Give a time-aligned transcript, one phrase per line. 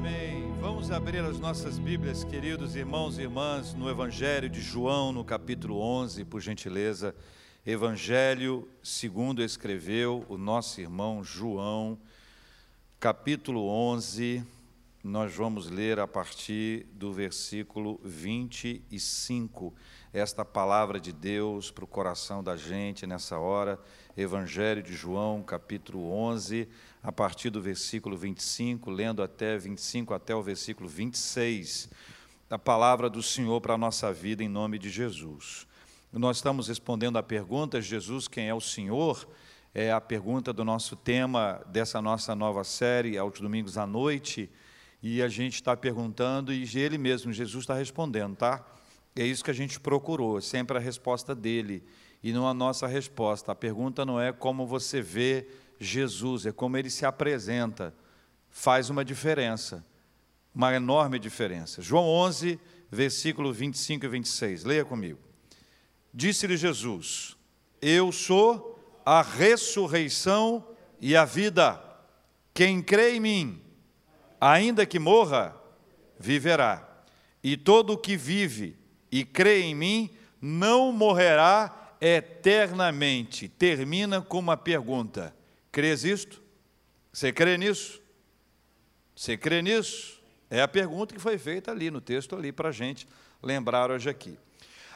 [0.00, 0.50] Amém.
[0.58, 5.78] Vamos abrir as nossas Bíblias, queridos irmãos e irmãs, no Evangelho de João, no capítulo
[5.78, 7.14] 11, por gentileza.
[7.66, 11.98] Evangelho segundo escreveu o nosso irmão João,
[12.98, 14.42] capítulo 11.
[15.04, 19.74] Nós vamos ler a partir do versículo 25
[20.14, 23.78] esta palavra de Deus para o coração da gente nessa hora.
[24.16, 26.66] Evangelho de João, capítulo 11,
[27.02, 31.88] a partir do versículo 25, lendo até 25 até o versículo 26,
[32.50, 35.66] a palavra do Senhor para a nossa vida em nome de Jesus.
[36.12, 39.28] Nós estamos respondendo a pergunta: Jesus, quem é o Senhor?
[39.72, 44.50] É a pergunta do nosso tema dessa nossa nova série, aos domingos à noite,
[45.00, 48.66] e a gente está perguntando e ele mesmo, Jesus, está respondendo, tá?
[49.14, 51.84] É isso que a gente procurou, sempre a resposta dele
[52.22, 53.52] e não a nossa resposta.
[53.52, 55.46] A pergunta não é como você vê
[55.80, 57.94] Jesus, é como ele se apresenta.
[58.50, 59.84] Faz uma diferença,
[60.54, 61.80] uma enorme diferença.
[61.80, 64.64] João 11, versículo 25 e 26.
[64.64, 65.18] Leia comigo.
[66.12, 67.36] Disse-lhe Jesus:
[67.80, 70.66] Eu sou a ressurreição
[71.00, 71.82] e a vida.
[72.52, 73.62] Quem crê em mim,
[74.40, 75.56] ainda que morra,
[76.18, 76.86] viverá.
[77.42, 78.76] E todo o que vive
[79.10, 80.10] e crê em mim
[80.42, 83.48] não morrerá eternamente.
[83.48, 85.34] Termina com uma pergunta:
[85.72, 86.42] Crês isto?
[87.12, 88.00] Você crê nisso?
[89.14, 90.20] Você crê nisso?
[90.50, 93.06] É a pergunta que foi feita ali no texto ali para a gente
[93.40, 94.36] lembrar hoje aqui.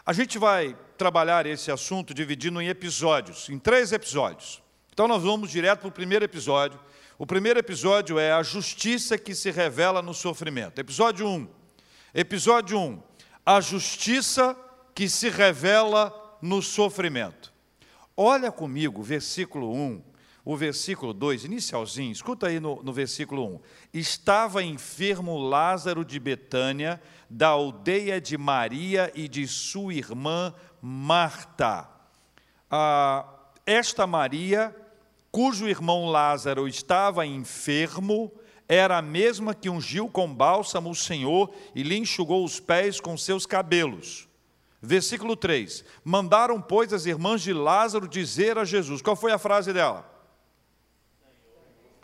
[0.04, 4.62] A gente vai trabalhar esse assunto dividindo em episódios, em três episódios.
[4.92, 6.78] Então nós vamos direto para o primeiro episódio.
[7.16, 10.80] O primeiro episódio é a justiça que se revela no sofrimento.
[10.80, 11.48] Episódio 1.
[12.12, 13.02] Episódio 1.
[13.46, 14.56] A justiça
[14.92, 17.52] que se revela no sofrimento.
[18.16, 20.13] Olha comigo, versículo 1
[20.44, 23.60] o versículo 2, inicialzinho, escuta aí no, no versículo 1.
[23.94, 30.52] Estava enfermo Lázaro de Betânia, da aldeia de Maria e de sua irmã
[30.82, 31.88] Marta.
[32.70, 33.26] Ah,
[33.64, 34.76] esta Maria,
[35.32, 38.30] cujo irmão Lázaro estava enfermo,
[38.68, 43.16] era a mesma que ungiu com bálsamo o Senhor e lhe enxugou os pés com
[43.16, 44.28] seus cabelos.
[44.82, 49.72] Versículo 3: Mandaram, pois, as irmãs de Lázaro dizer a Jesus: qual foi a frase
[49.72, 50.13] dela?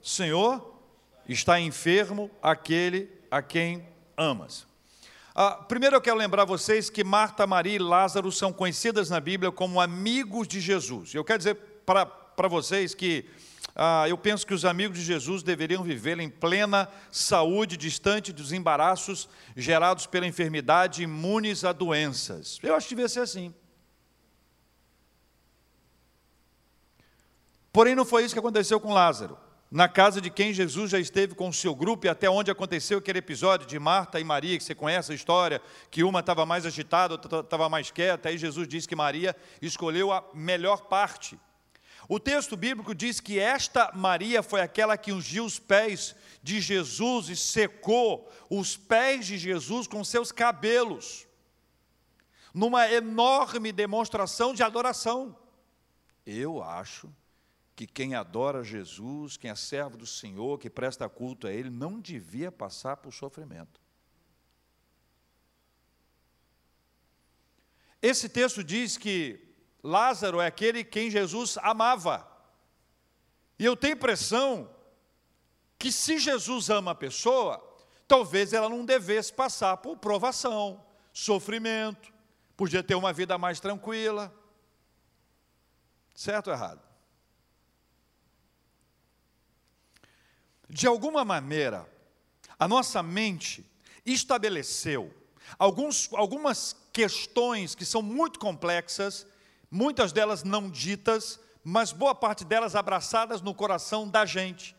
[0.02, 0.80] Senhor,
[1.28, 4.66] está enfermo aquele a quem amas.
[5.34, 9.52] Ah, primeiro eu quero lembrar vocês que Marta, Maria e Lázaro são conhecidas na Bíblia
[9.52, 11.14] como amigos de Jesus.
[11.14, 11.54] Eu quero dizer
[11.86, 13.24] para vocês que
[13.76, 18.52] ah, eu penso que os amigos de Jesus deveriam viver em plena saúde, distante dos
[18.52, 22.58] embaraços gerados pela enfermidade, imunes a doenças.
[22.62, 23.54] Eu acho que devia ser assim.
[27.72, 29.38] Porém, não foi isso que aconteceu com Lázaro
[29.70, 32.98] na casa de quem Jesus já esteve com o seu grupo e até onde aconteceu
[32.98, 36.66] aquele episódio de Marta e Maria, que você conhece a história, que uma estava mais
[36.66, 41.38] agitada, outra estava mais quieta, aí Jesus disse que Maria escolheu a melhor parte.
[42.08, 47.28] O texto bíblico diz que esta Maria foi aquela que ungiu os pés de Jesus
[47.28, 51.28] e secou os pés de Jesus com seus cabelos,
[52.52, 55.38] numa enorme demonstração de adoração.
[56.26, 57.08] Eu acho
[57.80, 61.98] que quem adora Jesus, quem é servo do Senhor, que presta culto a Ele, não
[61.98, 63.80] devia passar por sofrimento.
[68.02, 69.48] Esse texto diz que
[69.82, 72.30] Lázaro é aquele quem Jesus amava.
[73.58, 74.70] E eu tenho impressão
[75.78, 77.66] que se Jesus ama a pessoa,
[78.06, 82.12] talvez ela não devesse passar por provação, sofrimento,
[82.58, 84.30] podia ter uma vida mais tranquila.
[86.14, 86.89] Certo ou errado?
[90.70, 91.86] De alguma maneira,
[92.58, 93.68] a nossa mente
[94.06, 95.12] estabeleceu
[95.58, 99.26] alguns, algumas questões que são muito complexas,
[99.70, 104.76] muitas delas não ditas, mas boa parte delas abraçadas no coração da gente.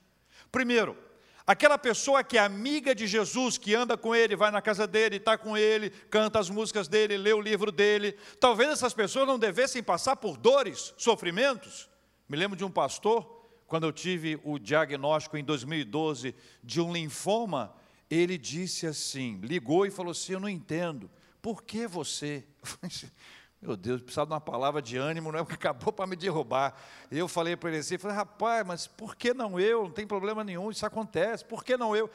[0.51, 0.97] Primeiro,
[1.45, 5.17] aquela pessoa que é amiga de Jesus, que anda com ele, vai na casa dele,
[5.17, 9.37] está com ele, canta as músicas dele, lê o livro dele, talvez essas pessoas não
[9.37, 11.89] devessem passar por dores, sofrimentos.
[12.29, 13.40] Me lembro de um pastor
[13.71, 17.73] quando eu tive o diagnóstico em 2012 de um linfoma,
[18.09, 21.09] ele disse assim, ligou e falou assim: Eu não entendo,
[21.41, 22.45] por que você?
[23.61, 25.43] Meu Deus, precisava de uma palavra de ânimo, não é?
[25.43, 26.75] Porque acabou para me derrubar.
[27.09, 29.83] Eu falei para ele assim: falei, Rapaz, mas por que não eu?
[29.83, 32.09] Não tem problema nenhum, isso acontece, por que não eu?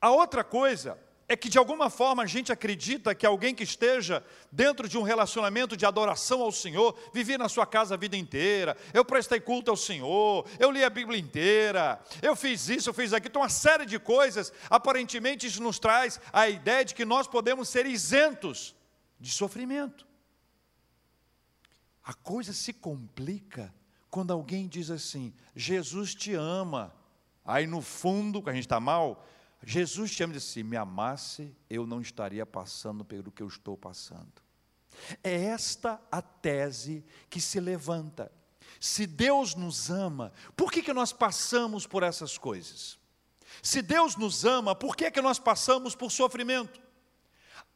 [0.00, 0.98] A outra coisa
[1.28, 5.02] é que de alguma forma a gente acredita que alguém que esteja dentro de um
[5.02, 9.70] relacionamento de adoração ao Senhor, vivi na sua casa a vida inteira, eu prestei culto
[9.70, 13.48] ao Senhor, eu li a Bíblia inteira, eu fiz isso, eu fiz aquilo, então uma
[13.48, 18.74] série de coisas, aparentemente isso nos traz a ideia de que nós podemos ser isentos
[19.18, 20.06] de sofrimento.
[22.04, 23.74] A coisa se complica
[24.10, 26.94] quando alguém diz assim: Jesus te ama.
[27.46, 29.26] Aí no fundo, quando a gente está mal,
[29.66, 33.48] Jesus te ama e diz assim: me amasse, eu não estaria passando pelo que eu
[33.48, 34.42] estou passando.
[35.22, 38.30] É esta a tese que se levanta.
[38.80, 42.98] Se Deus nos ama, por que, que nós passamos por essas coisas?
[43.62, 46.80] Se Deus nos ama, por que, que nós passamos por sofrimento?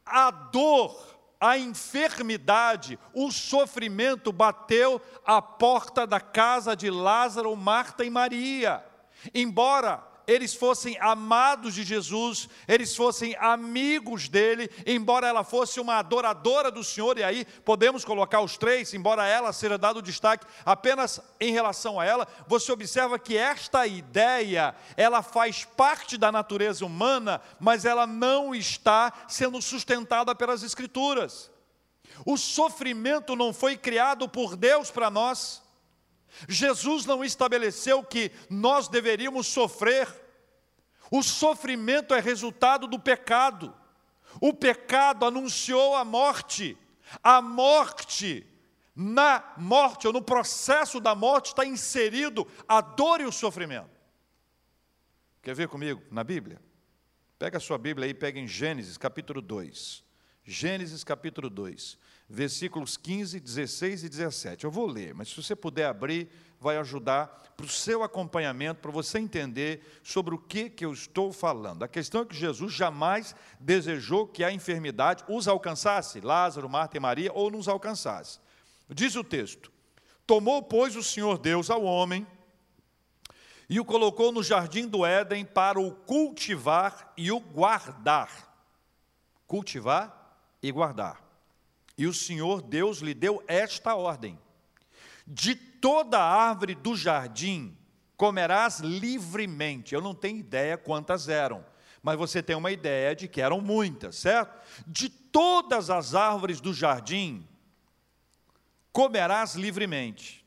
[0.04, 8.10] A dor a enfermidade, o sofrimento bateu à porta da casa de Lázaro, Marta e
[8.10, 8.84] Maria.
[9.32, 16.70] Embora eles fossem amados de Jesus, eles fossem amigos dele, embora ela fosse uma adoradora
[16.70, 21.50] do Senhor, e aí podemos colocar os três, embora ela seja dado destaque apenas em
[21.50, 27.86] relação a ela, você observa que esta ideia, ela faz parte da natureza humana, mas
[27.86, 31.50] ela não está sendo sustentada pelas Escrituras.
[32.26, 35.62] O sofrimento não foi criado por Deus para nós.
[36.48, 40.08] Jesus não estabeleceu que nós deveríamos sofrer.
[41.10, 43.74] O sofrimento é resultado do pecado.
[44.40, 46.76] O pecado anunciou a morte.
[47.22, 48.46] A morte,
[48.94, 53.98] na morte ou no processo da morte, está inserido a dor e o sofrimento.
[55.40, 56.60] Quer ver comigo na Bíblia?
[57.38, 60.04] Pega a sua Bíblia aí, pega em Gênesis capítulo 2.
[60.44, 61.98] Gênesis capítulo 2
[62.28, 64.64] versículos 15, 16 e 17.
[64.64, 66.28] Eu vou ler, mas se você puder abrir,
[66.60, 67.26] vai ajudar
[67.56, 71.82] para o seu acompanhamento, para você entender sobre o que, que eu estou falando.
[71.82, 77.00] A questão é que Jesus jamais desejou que a enfermidade os alcançasse, Lázaro, Marta e
[77.00, 78.38] Maria, ou nos alcançasse.
[78.88, 79.72] Diz o texto:
[80.26, 82.26] Tomou, pois, o Senhor Deus ao homem
[83.68, 88.30] e o colocou no jardim do Éden para o cultivar e o guardar.
[89.46, 91.27] Cultivar e guardar.
[91.98, 94.38] E o Senhor Deus lhe deu esta ordem:
[95.26, 97.76] De toda árvore do jardim
[98.16, 99.94] comerás livremente.
[99.94, 101.64] Eu não tenho ideia quantas eram,
[102.00, 104.56] mas você tem uma ideia de que eram muitas, certo?
[104.86, 107.46] De todas as árvores do jardim
[108.92, 110.46] comerás livremente.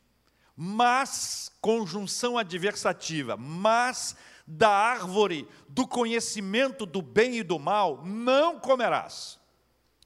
[0.56, 4.16] Mas, conjunção adversativa, mas
[4.46, 9.40] da árvore do conhecimento do bem e do mal não comerás.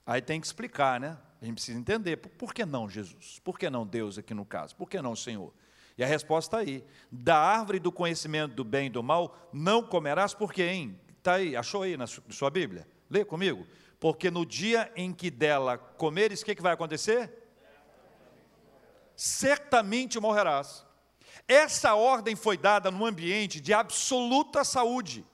[0.06, 1.18] Aí tem que explicar, né?
[1.42, 3.40] A gente precisa entender, por que não Jesus?
[3.44, 4.76] Por que não Deus aqui no caso?
[4.76, 5.54] Por que não Senhor?
[5.98, 6.84] E a resposta está aí.
[7.12, 11.00] Da árvore do conhecimento do bem e do mal não comerás, porque, hein?
[11.18, 12.88] Está aí, achou aí na sua Bíblia?
[13.10, 13.66] Lê comigo.
[14.00, 17.32] Porque no dia em que dela comeres, o que, que vai acontecer?
[19.16, 20.86] Certamente morrerás.
[21.48, 25.26] Essa ordem foi dada num ambiente de absoluta saúde,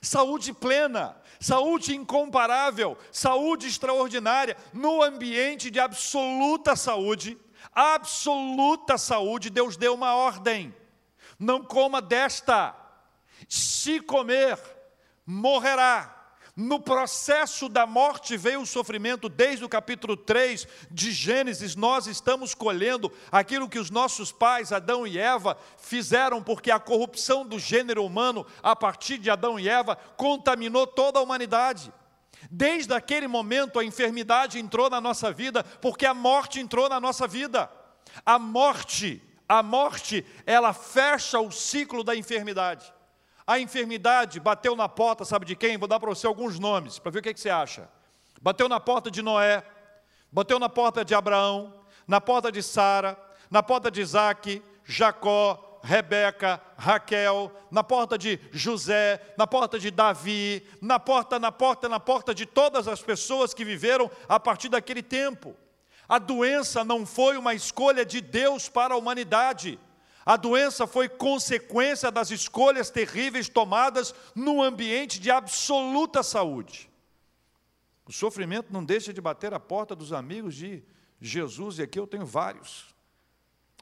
[0.00, 7.38] saúde plena, saúde incomparável, saúde extraordinária, no ambiente de absoluta saúde,
[7.72, 10.74] absoluta saúde, Deus deu uma ordem:
[11.38, 12.74] não coma desta,
[13.48, 14.58] se comer,
[15.26, 16.13] morrerá.
[16.56, 22.54] No processo da morte veio o sofrimento, desde o capítulo 3 de Gênesis, nós estamos
[22.54, 28.04] colhendo aquilo que os nossos pais, Adão e Eva, fizeram, porque a corrupção do gênero
[28.04, 31.92] humano, a partir de Adão e Eva, contaminou toda a humanidade.
[32.48, 37.26] Desde aquele momento, a enfermidade entrou na nossa vida, porque a morte entrou na nossa
[37.26, 37.68] vida.
[38.24, 42.92] A morte, a morte, ela fecha o ciclo da enfermidade.
[43.46, 45.76] A enfermidade bateu na porta, sabe de quem?
[45.76, 47.88] Vou dar para você alguns nomes, para ver o que, que você acha.
[48.40, 49.62] Bateu na porta de Noé,
[50.32, 51.74] bateu na porta de Abraão,
[52.08, 53.18] na porta de Sara,
[53.50, 60.66] na porta de Isaac, Jacó, Rebeca, Raquel, na porta de José, na porta de Davi,
[60.80, 65.02] na porta, na porta, na porta de todas as pessoas que viveram a partir daquele
[65.02, 65.54] tempo.
[66.08, 69.78] A doença não foi uma escolha de Deus para a humanidade.
[70.24, 76.90] A doença foi consequência das escolhas terríveis tomadas num ambiente de absoluta saúde.
[78.06, 80.82] O sofrimento não deixa de bater a porta dos amigos de
[81.20, 82.94] Jesus, e aqui eu tenho vários.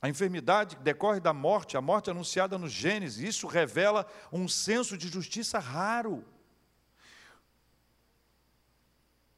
[0.00, 5.06] A enfermidade decorre da morte, a morte anunciada no Gênesis, isso revela um senso de
[5.06, 6.24] justiça raro.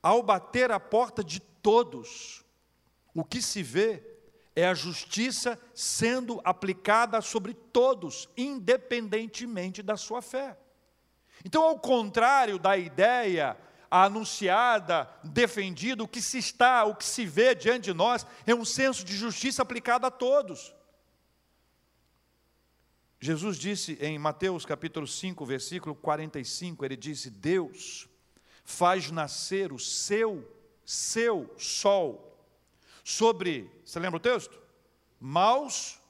[0.03, 2.43] Ao bater a porta de todos,
[3.15, 4.14] o que se vê
[4.57, 10.57] é a justiça sendo aplicada sobre todos, independentemente da sua fé.
[11.45, 13.57] Então, ao contrário da ideia
[13.91, 18.65] anunciada, defendida, o que se está, o que se vê diante de nós, é um
[18.65, 20.75] senso de justiça aplicado a todos.
[23.21, 28.09] Jesus disse em Mateus capítulo 5, versículo 45, ele disse: Deus
[28.65, 30.47] faz nascer o seu,
[30.85, 32.34] seu sol
[33.05, 34.59] sobre, você lembra o texto?
[35.21, 36.01] Maus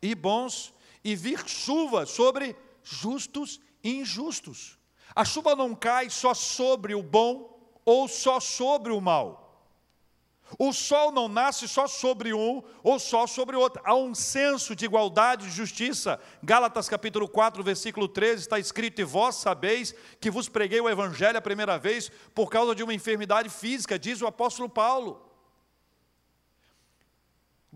[0.00, 0.72] e bons,
[1.02, 4.78] e vir chuva sobre justos e injustos.
[5.14, 9.42] A chuva não cai só sobre o bom ou só sobre o mal.
[10.58, 13.82] O sol não nasce só sobre um ou só sobre outro.
[13.84, 16.20] Há um senso de igualdade e justiça.
[16.42, 21.38] Gálatas capítulo 4, versículo 13, está escrito: E vós sabeis que vos preguei o evangelho
[21.38, 25.33] a primeira vez por causa de uma enfermidade física, diz o apóstolo Paulo.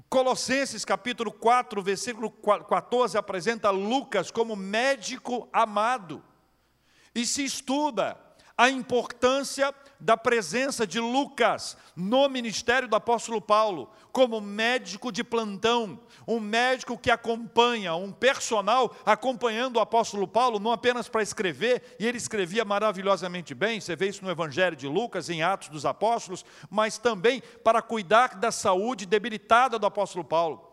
[0.08, 6.24] Colossenses capítulo 4, versículo 14, apresenta Lucas como médico amado.
[7.14, 8.18] E se estuda
[8.58, 16.00] a importância da presença de Lucas no ministério do apóstolo Paulo, como médico de plantão,
[16.26, 22.06] um médico que acompanha, um personal acompanhando o apóstolo Paulo, não apenas para escrever, e
[22.06, 26.44] ele escrevia maravilhosamente bem, você vê isso no Evangelho de Lucas, em Atos dos Apóstolos,
[26.68, 30.67] mas também para cuidar da saúde debilitada do apóstolo Paulo.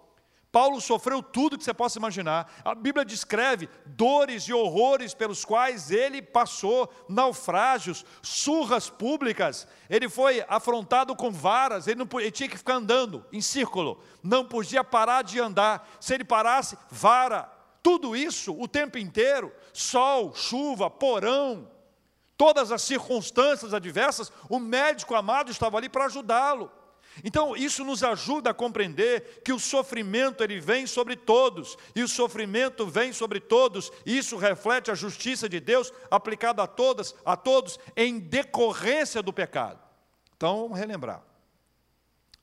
[0.56, 2.50] Paulo sofreu tudo que você possa imaginar.
[2.64, 9.68] A Bíblia descreve dores e horrores pelos quais ele passou, naufrágios, surras públicas.
[9.90, 14.46] Ele foi afrontado com varas, ele, não, ele tinha que ficar andando em círculo, não
[14.46, 15.90] podia parar de andar.
[16.00, 17.52] Se ele parasse, vara.
[17.84, 21.70] Tudo isso o tempo inteiro: sol, chuva, porão,
[22.38, 26.72] todas as circunstâncias adversas, o médico amado estava ali para ajudá-lo.
[27.24, 32.08] Então, isso nos ajuda a compreender que o sofrimento ele vem sobre todos, e o
[32.08, 37.38] sofrimento vem sobre todos, e isso reflete a justiça de Deus aplicada a todas, a
[37.38, 39.80] todos em decorrência do pecado.
[40.36, 41.24] Então, vamos relembrar.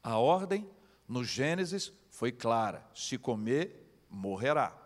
[0.03, 0.69] A ordem
[1.07, 4.79] no Gênesis foi clara: se comer, morrerá.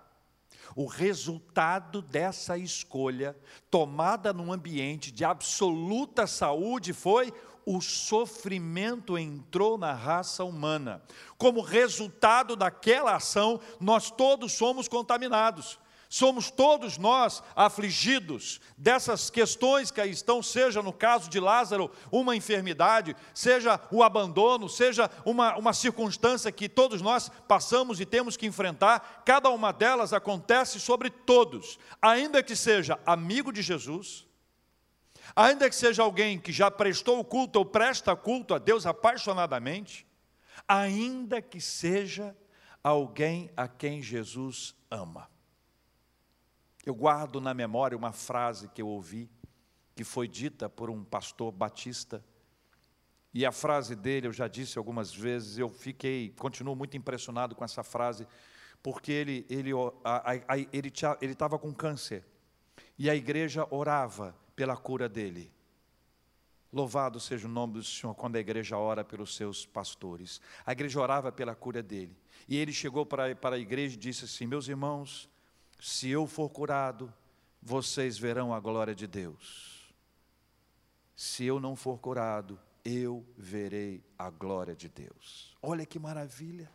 [0.75, 3.37] O resultado dessa escolha,
[3.71, 7.33] tomada num ambiente de absoluta saúde, foi
[7.67, 11.03] o sofrimento entrou na raça humana.
[11.37, 15.77] Como resultado daquela ação, nós todos somos contaminados.
[16.09, 22.37] Somos todos nós afligidos dessas questões que aí estão, seja no caso de Lázaro, uma
[22.37, 28.47] enfermidade, seja o abandono, seja uma, uma circunstância que todos nós passamos e temos que
[28.47, 34.26] enfrentar, cada uma delas acontece sobre todos, ainda que seja amigo de Jesus,
[35.35, 40.07] ainda que seja alguém que já prestou culto ou presta culto a Deus apaixonadamente,
[40.69, 42.37] ainda que seja
[42.83, 45.29] alguém a quem Jesus ama.
[46.85, 49.29] Eu guardo na memória uma frase que eu ouvi,
[49.95, 52.25] que foi dita por um pastor batista,
[53.35, 57.65] e a frase dele, eu já disse algumas vezes, eu fiquei, continuo muito impressionado com
[57.65, 58.27] essa frase,
[58.83, 59.71] porque ele ele
[61.21, 62.25] ele estava com câncer
[62.99, 65.53] e a igreja orava pela cura dele.
[66.73, 70.41] Louvado seja o nome do Senhor quando a igreja ora pelos seus pastores.
[70.65, 72.17] A igreja orava pela cura dele.
[72.49, 75.29] E ele chegou para, para a igreja e disse assim: Meus irmãos,
[75.81, 77.13] se eu for curado,
[77.63, 79.95] vocês verão a glória de Deus.
[81.15, 85.57] Se eu não for curado, eu verei a glória de Deus.
[85.63, 86.71] Olha que maravilha.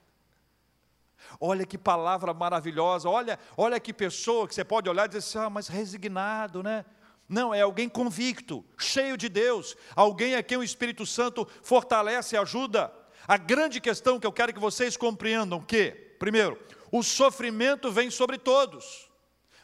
[1.40, 3.10] Olha que palavra maravilhosa.
[3.10, 6.84] Olha, olha que pessoa que você pode olhar e dizer assim: ah, mas resignado, né?
[7.32, 12.38] Não, é alguém convicto, cheio de Deus, alguém a quem o Espírito Santo fortalece e
[12.38, 12.94] ajuda.
[13.26, 16.60] A grande questão que eu quero que vocês compreendam que, primeiro,
[16.92, 19.10] o sofrimento vem sobre todos,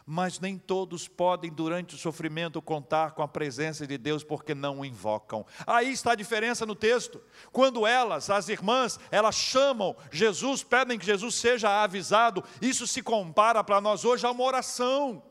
[0.05, 4.79] mas nem todos podem durante o sofrimento contar com a presença de Deus porque não
[4.79, 5.45] o invocam.
[5.65, 7.21] Aí está a diferença no texto.
[7.51, 13.61] Quando elas, as irmãs, elas chamam Jesus, pedem que Jesus seja avisado, isso se compara
[13.61, 15.21] para nós hoje a uma oração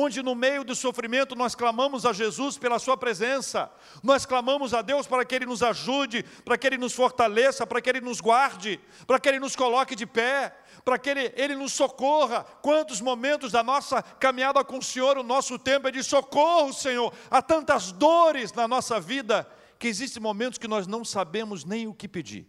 [0.00, 3.68] onde no meio do sofrimento nós clamamos a Jesus pela Sua presença,
[4.00, 7.80] nós clamamos a Deus para que Ele nos ajude, para que Ele nos fortaleça, para
[7.82, 8.78] que Ele nos guarde,
[9.08, 12.44] para que Ele nos coloque de pé, para que Ele, Ele nos socorra.
[12.62, 17.12] Quantos momentos da nossa caminhada com o Senhor, o nosso tempo é de socorro, Senhor,
[17.28, 19.50] há tantas dores na nossa vida,
[19.80, 22.48] que existem momentos que nós não sabemos nem o que pedir,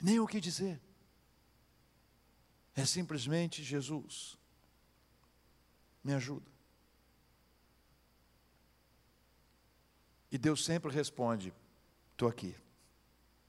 [0.00, 0.80] nem o que dizer.
[2.74, 4.39] É simplesmente Jesus
[6.02, 6.50] me ajuda.
[10.30, 11.52] E Deus sempre responde:
[12.12, 12.54] estou aqui.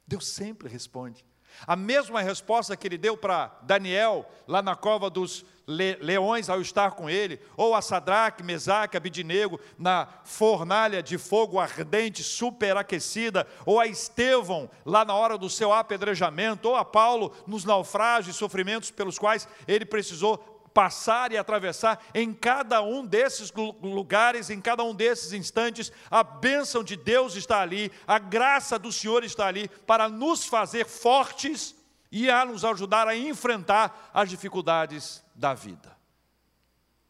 [0.08, 1.26] Deus sempre responde.
[1.68, 6.92] A mesma resposta que ele deu para Daniel, lá na cova dos leões, ao estar
[6.92, 13.88] com ele, ou a Sadraque, Mesaque, Abidinego, na fornalha de fogo ardente, superaquecida, ou a
[13.88, 19.20] Estevão, lá na hora do seu apedrejamento, ou a Paulo, nos naufrágios e sofrimentos pelos
[19.20, 25.34] quais ele precisou passar e atravessar, em cada um desses lugares, em cada um desses
[25.34, 30.46] instantes, a bênção de Deus está ali, a graça do Senhor está ali para nos
[30.46, 31.76] fazer fortes
[32.12, 35.98] e a nos ajudar a enfrentar as dificuldades da vida.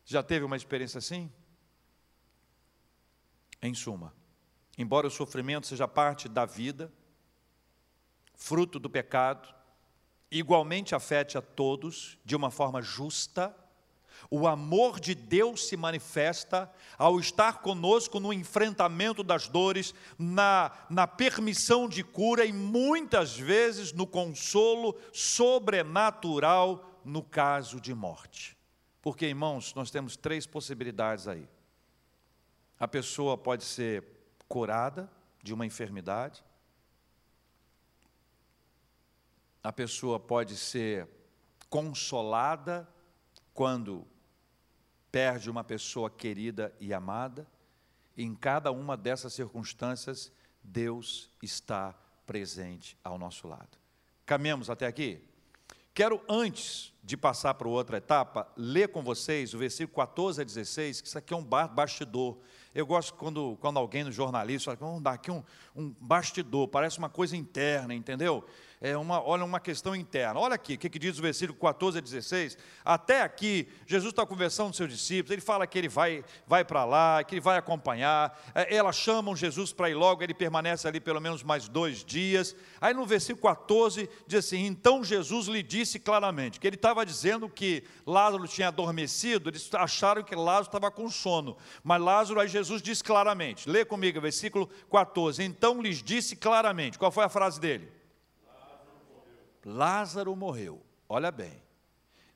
[0.06, 1.32] Já teve uma experiência assim?
[3.62, 4.14] Em suma,
[4.78, 6.92] embora o sofrimento seja parte da vida,
[8.36, 9.54] fruto do pecado,
[10.32, 13.56] igualmente afete a todos de uma forma justa.
[14.30, 21.06] O amor de Deus se manifesta ao estar conosco no enfrentamento das dores, na, na
[21.06, 28.56] permissão de cura e muitas vezes no consolo sobrenatural no caso de morte.
[29.02, 31.50] Porque, irmãos, nós temos três possibilidades aí.
[32.80, 34.04] A pessoa pode ser
[34.48, 35.12] curada
[35.42, 36.44] de uma enfermidade,
[39.64, 41.08] a pessoa pode ser
[41.70, 42.88] consolada
[43.54, 44.08] quando
[45.12, 47.48] perde uma pessoa querida e amada.
[48.18, 50.32] Em cada uma dessas circunstâncias,
[50.64, 51.94] Deus está
[52.26, 53.78] presente ao nosso lado.
[54.26, 55.24] Caminhamos até aqui?
[55.94, 61.02] Quero, antes de passar para outra etapa, ler com vocês o versículo 14 a 16,
[61.02, 62.38] que isso aqui é um bastidor.
[62.74, 65.44] Eu gosto quando, quando alguém no jornalista fala, vamos dar aqui um,
[65.76, 68.46] um bastidor, parece uma coisa interna, entendeu?
[68.82, 70.40] É uma, olha, uma questão interna.
[70.40, 72.58] Olha aqui, o que, que diz o versículo 14 a 16.
[72.84, 76.84] Até aqui, Jesus está conversando com seus discípulos, ele fala que ele vai, vai para
[76.84, 78.36] lá, que ele vai acompanhar.
[78.56, 82.56] É, elas chamam Jesus para ir logo, ele permanece ali pelo menos mais dois dias.
[82.82, 87.48] Aí no versículo 14 diz assim: Então Jesus lhe disse claramente, que ele estava dizendo
[87.48, 91.56] que Lázaro tinha adormecido, eles acharam que Lázaro estava com sono.
[91.84, 95.44] Mas Lázaro, aí Jesus diz claramente, lê comigo, versículo 14.
[95.44, 98.01] Então lhes disse claramente, qual foi a frase dele?
[99.66, 100.82] Lázaro morreu.
[101.08, 101.62] Olha bem.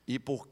[0.06, 0.48] E por,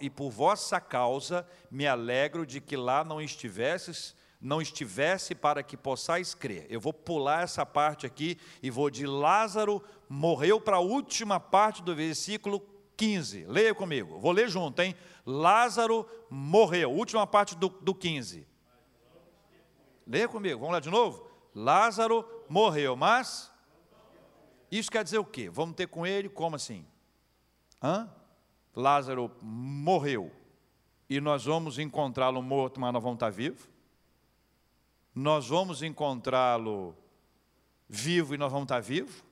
[0.00, 5.76] e por vossa causa me alegro de que lá não estivesses, não estivesse para que
[5.76, 6.66] possais crer.
[6.68, 11.82] Eu vou pular essa parte aqui e vou de Lázaro morreu para a última parte
[11.82, 12.60] do versículo
[12.96, 13.44] 15.
[13.44, 14.18] Leia comigo.
[14.18, 14.96] Vou ler junto, hein?
[15.24, 16.90] Lázaro morreu.
[16.90, 18.46] Última parte do, do 15.
[20.06, 20.58] Leia comigo.
[20.58, 21.28] Vamos lá de novo?
[21.54, 23.52] Lázaro morreu, mas
[24.70, 25.48] isso quer dizer o quê?
[25.48, 26.84] Vamos ter com ele como assim?
[27.82, 28.08] Hã?
[28.74, 30.30] Lázaro morreu
[31.08, 33.68] e nós vamos encontrá-lo morto, mas nós vamos estar vivos?
[35.14, 36.94] Nós vamos encontrá-lo
[37.88, 39.24] vivo e nós vamos estar vivos?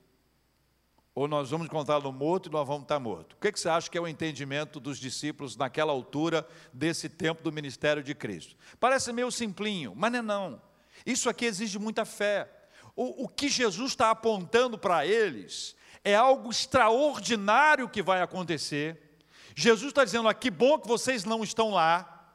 [1.13, 3.33] Ou nós vamos encontrá-lo morto e nós vamos estar morto?
[3.33, 7.41] O que, que você acha que é o entendimento dos discípulos naquela altura desse tempo
[7.43, 8.55] do ministério de Cristo?
[8.79, 10.61] Parece meio simplinho, mas não é não.
[11.05, 12.49] Isso aqui exige muita fé.
[12.95, 19.17] O, o que Jesus está apontando para eles é algo extraordinário que vai acontecer.
[19.55, 22.33] Jesus está dizendo: ah, que bom que vocês não estão lá,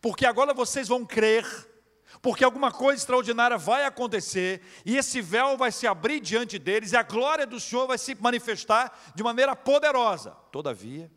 [0.00, 1.44] porque agora vocês vão crer,
[2.22, 6.96] porque alguma coisa extraordinária vai acontecer, e esse véu vai se abrir diante deles, e
[6.96, 10.30] a glória do Senhor vai se manifestar de maneira poderosa.
[10.52, 11.10] Todavia,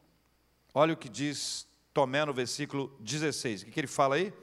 [0.74, 4.34] olha o que diz Tomé no versículo 16, o que, que ele fala aí?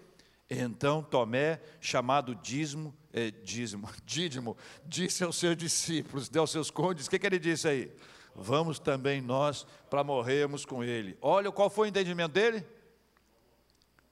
[0.51, 3.88] Então Tomé, chamado Dízimo, é, dízimo,
[4.85, 7.92] disse aos seus discípulos, deu aos seus cônjuges, o que, que ele disse aí?
[8.35, 11.18] Vamos também nós para morrermos com ele.
[11.21, 12.64] Olha qual foi o entendimento dele?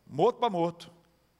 [0.07, 0.91] Morto para morto.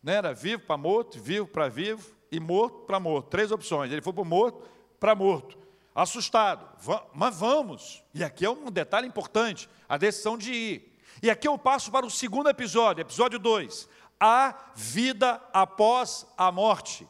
[0.03, 3.29] Não era vivo para morto, vivo para vivo e morto para morto.
[3.29, 3.91] Três opções.
[3.91, 4.63] Ele foi para morto
[5.01, 5.59] para morto.
[5.93, 6.69] Assustado,
[7.13, 8.05] mas vamos.
[8.15, 10.99] E aqui é um detalhe importante: a decisão de ir.
[11.23, 13.89] E aqui eu passo para o segundo episódio, episódio 2
[14.21, 17.07] a vida após a morte.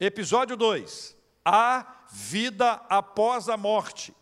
[0.00, 4.14] Episódio 2: a vida após a morte.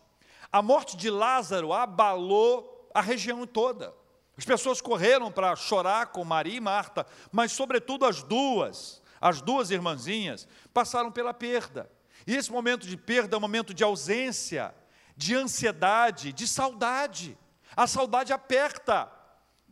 [0.51, 3.93] A morte de Lázaro abalou a região toda.
[4.37, 9.71] As pessoas correram para chorar com Maria e Marta, mas, sobretudo, as duas, as duas
[9.71, 11.89] irmãzinhas, passaram pela perda.
[12.25, 14.73] E esse momento de perda é um momento de ausência,
[15.15, 17.37] de ansiedade, de saudade.
[17.75, 19.11] A saudade aperta,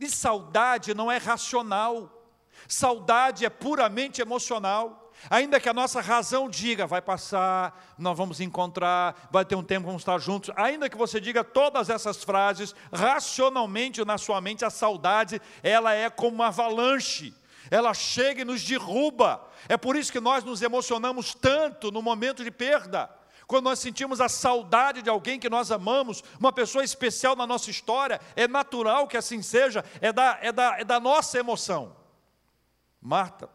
[0.00, 2.28] e saudade não é racional,
[2.66, 5.01] saudade é puramente emocional.
[5.30, 9.86] Ainda que a nossa razão diga, vai passar, nós vamos encontrar, vai ter um tempo,
[9.86, 10.50] vamos estar juntos.
[10.56, 16.10] Ainda que você diga todas essas frases, racionalmente na sua mente, a saudade, ela é
[16.10, 17.34] como uma avalanche.
[17.70, 19.48] Ela chega e nos derruba.
[19.68, 23.08] É por isso que nós nos emocionamos tanto no momento de perda.
[23.46, 27.70] quando nós sentimos a saudade de alguém que nós amamos, uma pessoa especial na nossa
[27.70, 31.94] história, é natural que assim seja, é da, é da, é da nossa emoção.
[33.00, 33.50] Marta,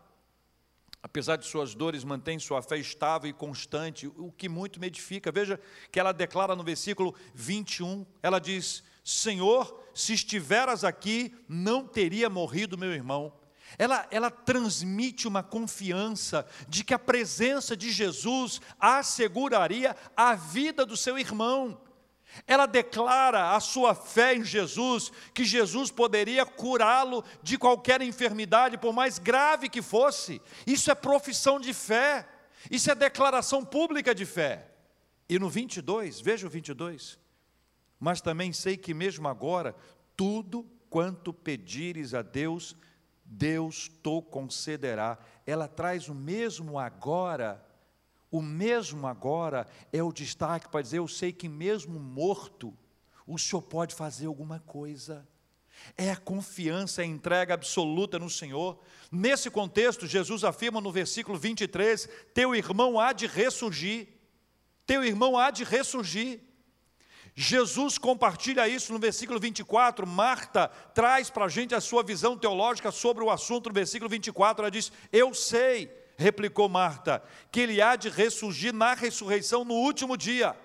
[1.02, 5.32] apesar de suas dores, mantém sua fé estável e constante, o que muito me edifica.
[5.32, 5.60] Veja
[5.92, 12.78] que ela declara no versículo 21, ela diz: Senhor, se estiveras aqui, não teria morrido
[12.78, 13.34] meu irmão.
[13.78, 20.96] Ela, ela transmite uma confiança de que a presença de Jesus asseguraria a vida do
[20.96, 21.82] seu irmão.
[22.46, 28.94] Ela declara a sua fé em Jesus, que Jesus poderia curá-lo de qualquer enfermidade, por
[28.94, 30.42] mais grave que fosse.
[30.66, 32.28] Isso é profissão de fé,
[32.70, 34.72] isso é declaração pública de fé.
[35.30, 37.20] E no 22, veja o 22.
[38.00, 39.76] Mas também sei que mesmo agora,
[40.16, 42.76] tudo quanto pedires a Deus,
[43.26, 45.18] Deus te concederá.
[45.46, 47.64] Ela traz o mesmo agora.
[48.30, 52.74] O mesmo agora é o destaque para dizer: eu sei que mesmo morto,
[53.26, 55.28] o Senhor pode fazer alguma coisa.
[55.96, 58.80] É a confiança, a entrega absoluta no Senhor.
[59.12, 64.08] Nesse contexto, Jesus afirma no versículo 23: Teu irmão há de ressurgir.
[64.86, 66.42] Teu irmão há de ressurgir.
[67.40, 70.08] Jesus compartilha isso no versículo 24.
[70.08, 74.64] Marta traz para a gente a sua visão teológica sobre o assunto no versículo 24.
[74.64, 80.18] Ela diz: Eu sei, replicou Marta, que ele há de ressurgir na ressurreição no último
[80.18, 80.56] dia.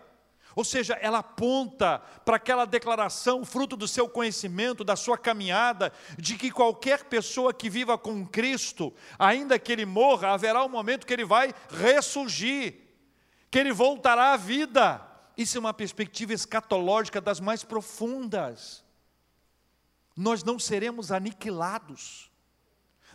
[0.55, 6.37] Ou seja, ela aponta para aquela declaração, fruto do seu conhecimento, da sua caminhada, de
[6.37, 11.13] que qualquer pessoa que viva com Cristo, ainda que ele morra, haverá um momento que
[11.13, 12.75] ele vai ressurgir,
[13.51, 15.01] que ele voltará à vida.
[15.37, 18.85] Isso é uma perspectiva escatológica das mais profundas.
[20.15, 22.32] Nós não seremos aniquilados.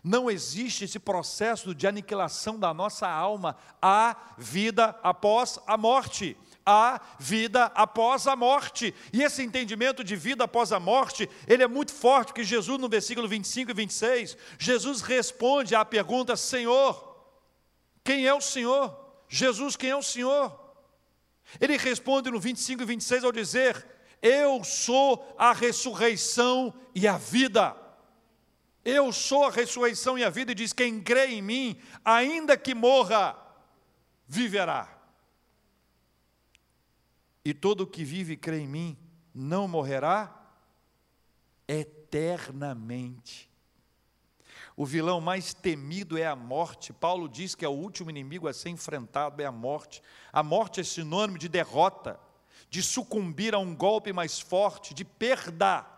[0.08, 3.58] Não existe esse processo de aniquilação da nossa alma.
[3.82, 6.38] Há vida após a morte.
[6.66, 8.96] Há vida após a morte.
[9.12, 12.88] E esse entendimento de vida após a morte, ele é muito forte, porque Jesus, no
[12.88, 17.28] versículo 25 e 26, Jesus responde à pergunta: Senhor,
[18.02, 18.98] quem é o Senhor?
[19.28, 20.58] Jesus, quem é o Senhor?
[21.60, 23.86] Ele responde no 25 e 26 ao dizer:
[24.22, 27.87] Eu sou a ressurreição e a vida.
[28.90, 32.74] Eu sou a ressurreição e a vida, e diz: Quem crê em mim, ainda que
[32.74, 33.38] morra,
[34.26, 34.98] viverá.
[37.44, 38.98] E todo que vive e crê em mim
[39.36, 40.34] não morrerá
[41.68, 43.52] eternamente.
[44.74, 46.94] O vilão mais temido é a morte.
[46.94, 50.02] Paulo diz que é o último inimigo a ser enfrentado é a morte.
[50.32, 52.18] A morte é sinônimo de derrota,
[52.70, 55.97] de sucumbir a um golpe mais forte, de perda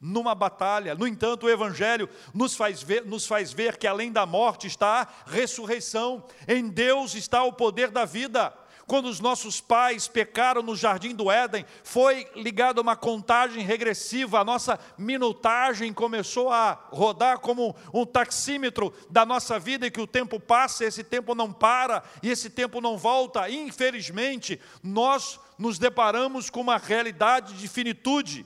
[0.00, 0.94] numa batalha.
[0.94, 5.02] No entanto, o Evangelho nos faz, ver, nos faz ver que além da morte está
[5.02, 6.24] a ressurreição.
[6.48, 8.52] Em Deus está o poder da vida.
[8.90, 14.40] Quando os nossos pais pecaram no jardim do Éden, foi ligado a uma contagem regressiva,
[14.40, 20.08] a nossa minutagem começou a rodar como um taxímetro da nossa vida, e que o
[20.08, 23.48] tempo passa, esse tempo não para e esse tempo não volta.
[23.48, 28.44] Infelizmente, nós nos deparamos com uma realidade de finitude.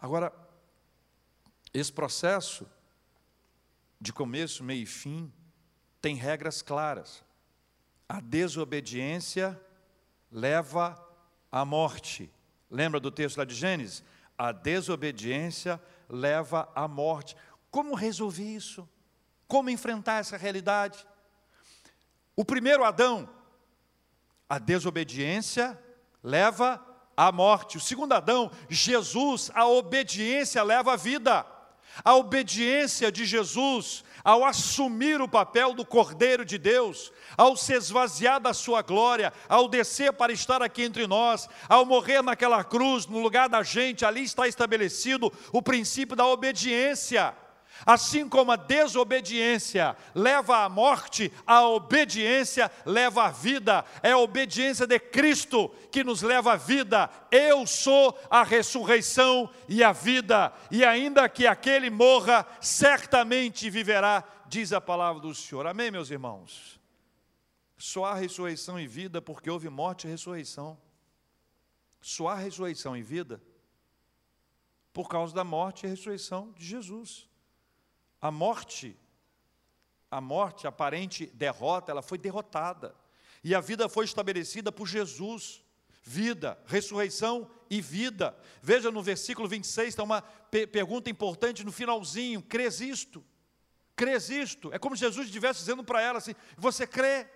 [0.00, 0.32] Agora,
[1.72, 2.66] esse processo
[4.00, 5.32] de começo, meio e fim
[6.00, 7.24] tem regras claras.
[8.08, 9.60] A desobediência
[10.30, 11.02] leva
[11.50, 12.30] à morte.
[12.70, 14.02] Lembra do texto lá de Gênesis?
[14.38, 17.36] A desobediência leva à morte.
[17.70, 18.88] Como resolver isso?
[19.48, 21.06] Como enfrentar essa realidade?
[22.34, 23.28] O primeiro Adão,
[24.48, 25.78] a desobediência
[26.22, 26.85] leva
[27.16, 27.76] à morte.
[27.76, 31.46] O segundo Adão, Jesus, a obediência leva à vida.
[32.04, 38.40] A obediência de Jesus ao assumir o papel do Cordeiro de Deus, ao se esvaziar
[38.40, 43.20] da sua glória, ao descer para estar aqui entre nós, ao morrer naquela cruz, no
[43.20, 47.32] lugar da gente, ali está estabelecido o princípio da obediência.
[47.84, 53.84] Assim como a desobediência leva à morte, a obediência leva à vida.
[54.02, 57.10] É a obediência de Cristo que nos leva à vida.
[57.30, 64.72] Eu sou a ressurreição e a vida, e ainda que aquele morra, certamente viverá, diz
[64.72, 65.66] a palavra do Senhor.
[65.66, 66.80] Amém, meus irmãos?
[67.76, 70.78] Só há ressurreição e vida porque houve morte e ressurreição.
[72.00, 73.42] Só há ressurreição e vida
[74.92, 77.28] por causa da morte e ressurreição de Jesus.
[78.20, 78.96] A morte,
[80.10, 82.94] a morte, aparente derrota, ela foi derrotada.
[83.42, 85.62] E a vida foi estabelecida por Jesus.
[86.02, 88.36] Vida, ressurreição e vida.
[88.62, 90.22] Veja no versículo 26, tem uma
[90.72, 93.24] pergunta importante no finalzinho: crês isto?
[93.96, 94.72] Crês isto?
[94.72, 97.28] É como Jesus estivesse dizendo para ela assim: Você crê?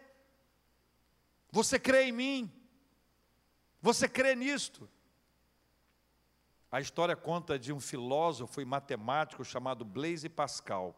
[1.51, 2.53] Você crê em mim?
[3.83, 4.89] Você crê nisto?
[6.71, 10.95] A história conta de um filósofo e matemático chamado Blaise Pascal.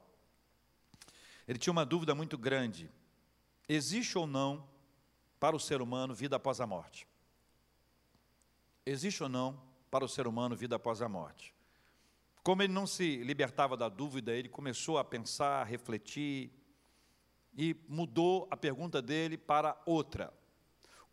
[1.48, 2.90] Ele tinha uma dúvida muito grande:
[3.68, 4.68] existe ou não
[5.40, 7.06] para o ser humano vida após a morte?
[8.84, 11.54] Existe ou não para o ser humano vida após a morte?
[12.42, 16.50] Como ele não se libertava da dúvida, ele começou a pensar, a refletir
[17.56, 20.32] e mudou a pergunta dele para outra.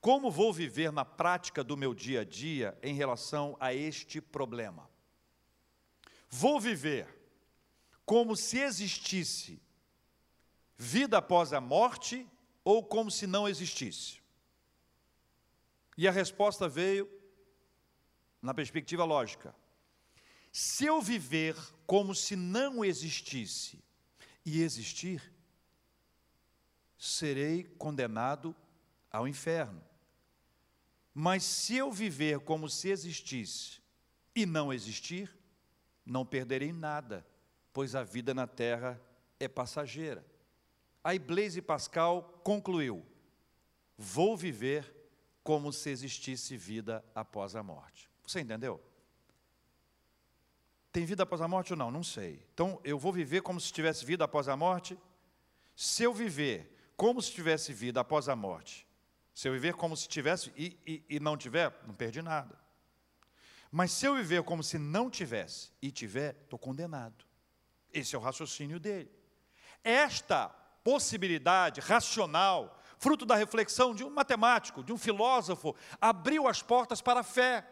[0.02, 4.90] Como vou viver na prática do meu dia a dia em relação a este problema?
[6.30, 7.08] Vou viver
[8.06, 9.62] como se existisse
[10.78, 12.26] vida após a morte
[12.64, 14.22] ou como se não existisse?
[15.98, 17.10] E a resposta veio
[18.42, 19.54] na perspectiva lógica.
[20.52, 23.84] Se eu viver como se não existisse
[24.46, 25.34] e existir,
[26.98, 28.56] serei condenado
[29.12, 29.89] ao inferno.
[31.14, 33.82] Mas se eu viver como se existisse
[34.36, 35.36] e não existir,
[36.06, 37.26] não perderei nada,
[37.74, 39.02] pois a vida na terra
[39.40, 40.26] é passageira.
[41.04, 43.06] Aí Blaise Pascal concluiu:
[43.98, 44.94] vou viver
[45.44, 48.10] como se existisse vida após a morte.
[48.26, 48.82] Você entendeu?
[50.92, 51.92] Tem vida após a morte ou não?
[51.92, 52.44] Não sei.
[52.54, 54.98] Então eu vou viver como se tivesse vida após a morte?
[55.76, 58.86] Se eu viver como se tivesse vida após a morte,
[59.40, 62.60] se eu viver como se tivesse e, e, e não tiver, não perdi nada.
[63.72, 67.24] Mas se eu viver como se não tivesse e tiver, estou condenado.
[67.94, 69.10] Esse é o raciocínio dele.
[69.82, 70.50] Esta
[70.84, 77.22] possibilidade racional, fruto da reflexão de um matemático, de um filósofo, abriu as portas para
[77.22, 77.66] a fé.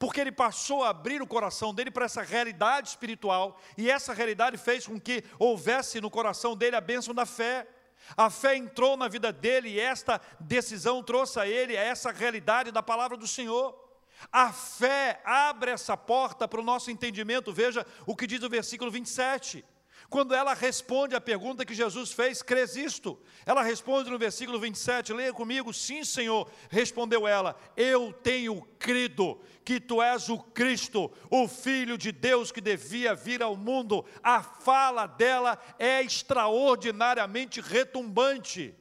[0.00, 4.58] Porque ele passou a abrir o coração dele para essa realidade espiritual, e essa realidade
[4.58, 7.68] fez com que houvesse no coração dele a bênção da fé.
[8.16, 12.82] A fé entrou na vida dele e esta decisão trouxe a ele essa realidade da
[12.82, 13.82] palavra do Senhor.
[14.30, 17.52] A fé abre essa porta para o nosso entendimento.
[17.52, 19.64] Veja o que diz o versículo 27.
[20.10, 23.18] Quando ela responde à pergunta que Jesus fez, crês isto?
[23.44, 26.48] Ela responde no versículo 27, leia comigo, sim, Senhor.
[26.70, 32.60] Respondeu ela: Eu tenho crido que tu és o Cristo, o Filho de Deus que
[32.60, 34.04] devia vir ao mundo.
[34.22, 38.74] A fala dela é extraordinariamente retumbante,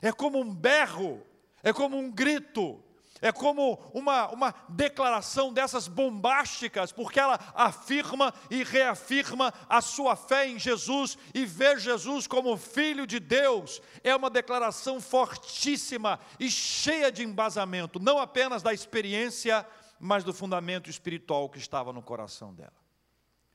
[0.00, 1.22] é como um berro,
[1.62, 2.82] é como um grito
[3.20, 10.48] é como uma, uma declaração dessas bombásticas, porque ela afirma e reafirma a sua fé
[10.48, 13.82] em Jesus e vê Jesus como Filho de Deus.
[14.02, 19.66] É uma declaração fortíssima e cheia de embasamento, não apenas da experiência,
[19.98, 22.72] mas do fundamento espiritual que estava no coração dela.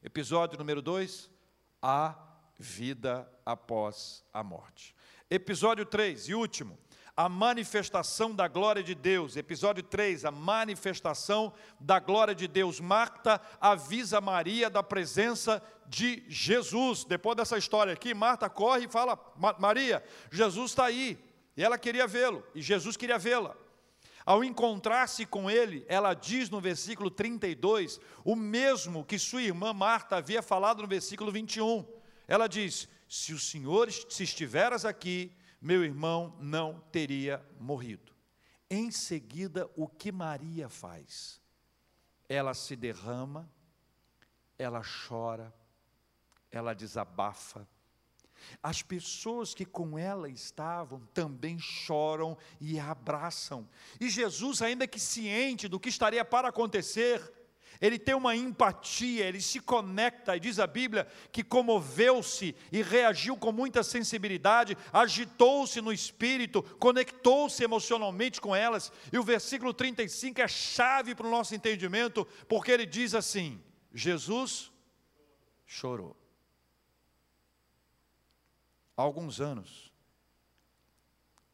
[0.04, 1.32] Episódio número 2:
[1.82, 2.16] a
[2.60, 4.96] vida após a morte.
[5.28, 6.78] Episódio 3 e último
[7.16, 9.38] a manifestação da glória de Deus.
[9.38, 12.80] Episódio 3, a manifestação da glória de Deus.
[12.82, 17.06] Marta avisa Maria da presença de Jesus.
[17.06, 19.18] Depois dessa história aqui, Marta corre e fala:
[19.58, 21.18] Maria, Jesus está aí.
[21.56, 23.56] E ela queria vê-lo, e Jesus queria vê-la.
[24.26, 30.18] Ao encontrar-se com ele, ela diz no versículo 32, o mesmo que sua irmã Marta
[30.18, 31.86] havia falado no versículo 21.
[32.28, 38.14] Ela diz: Se o Senhor, se estiveras aqui, meu irmão não teria morrido.
[38.70, 41.42] Em seguida, o que Maria faz?
[42.28, 43.50] Ela se derrama,
[44.58, 45.54] ela chora,
[46.52, 47.68] ela desabafa.
[48.62, 53.68] As pessoas que com ela estavam também choram e a abraçam.
[54.00, 57.22] E Jesus, ainda que ciente do que estaria para acontecer,
[57.86, 63.38] ele tem uma empatia, ele se conecta, e diz a Bíblia que comoveu-se e reagiu
[63.38, 70.48] com muita sensibilidade, agitou-se no espírito, conectou-se emocionalmente com elas, e o versículo 35 é
[70.48, 73.62] chave para o nosso entendimento, porque ele diz assim:
[73.94, 74.72] Jesus
[75.66, 76.16] chorou.
[78.98, 79.92] Há alguns anos,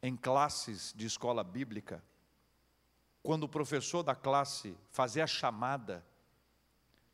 [0.02, 2.04] em classes de escola bíblica,
[3.24, 6.06] quando o professor da classe fazia a chamada,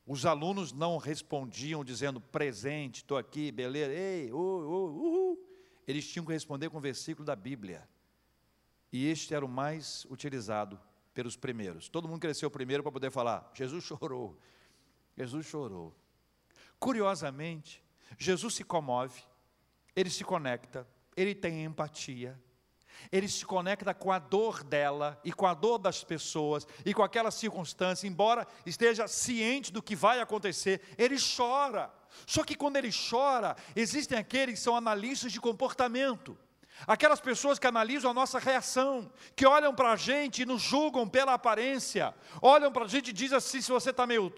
[0.08, 5.48] os alunos não respondiam dizendo presente, estou aqui, beleza, ei, uh, uh, uhul.
[5.86, 7.88] Eles tinham que responder com o versículo da Bíblia.
[8.92, 10.80] E este era o mais utilizado
[11.14, 11.90] pelos primeiros.
[11.90, 14.40] Todo mundo cresceu primeiro para poder falar: Jesus chorou.
[15.18, 15.94] Jesus chorou.
[16.80, 17.84] Curiosamente,
[18.18, 19.22] Jesus se comove,
[19.94, 22.40] ele se conecta, ele tem empatia,
[23.12, 27.04] ele se conecta com a dor dela e com a dor das pessoas e com
[27.04, 31.92] aquela circunstância, embora esteja ciente do que vai acontecer, ele chora.
[32.26, 36.38] Só que quando ele chora, existem aqueles que são analistas de comportamento.
[36.86, 41.08] Aquelas pessoas que analisam a nossa reação, que olham para a gente e nos julgam
[41.08, 44.32] pela aparência, olham para a gente e dizem assim: se você está meio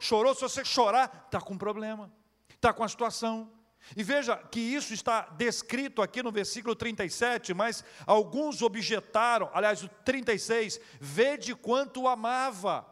[0.00, 2.10] chorou, se você chorar, está com problema,
[2.48, 3.50] está com a situação.
[3.96, 9.88] E veja que isso está descrito aqui no versículo 37, mas alguns objetaram, aliás, o
[9.88, 12.86] 36, vede quanto amava.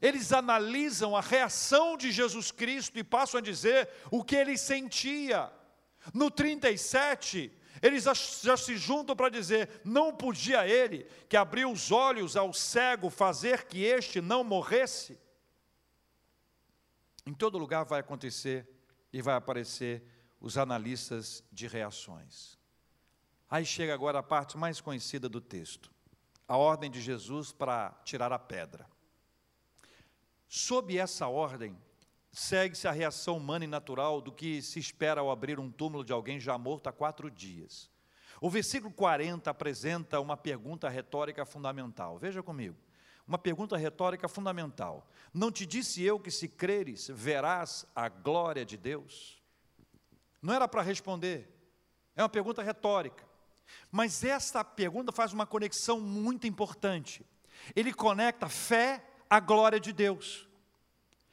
[0.00, 5.50] Eles analisam a reação de Jesus Cristo e passam a dizer o que ele sentia.
[6.12, 7.50] No 37,
[7.82, 12.52] eles já, já se juntam para dizer: não podia ele, que abriu os olhos ao
[12.52, 15.18] cego, fazer que este não morresse?
[17.26, 18.68] Em todo lugar vai acontecer
[19.12, 20.13] e vai aparecer
[20.44, 22.58] os analistas de reações.
[23.48, 25.90] Aí chega agora a parte mais conhecida do texto,
[26.46, 28.86] a ordem de Jesus para tirar a pedra.
[30.46, 31.74] Sob essa ordem,
[32.30, 36.12] segue-se a reação humana e natural do que se espera ao abrir um túmulo de
[36.12, 37.90] alguém já morto há quatro dias.
[38.38, 42.18] O versículo 40 apresenta uma pergunta retórica fundamental.
[42.18, 42.76] Veja comigo.
[43.26, 45.08] Uma pergunta retórica fundamental.
[45.32, 49.42] Não te disse eu que se creres, verás a glória de Deus?
[50.44, 51.48] Não era para responder.
[52.14, 53.24] É uma pergunta retórica.
[53.90, 57.24] Mas esta pergunta faz uma conexão muito importante.
[57.74, 60.46] Ele conecta fé à glória de Deus.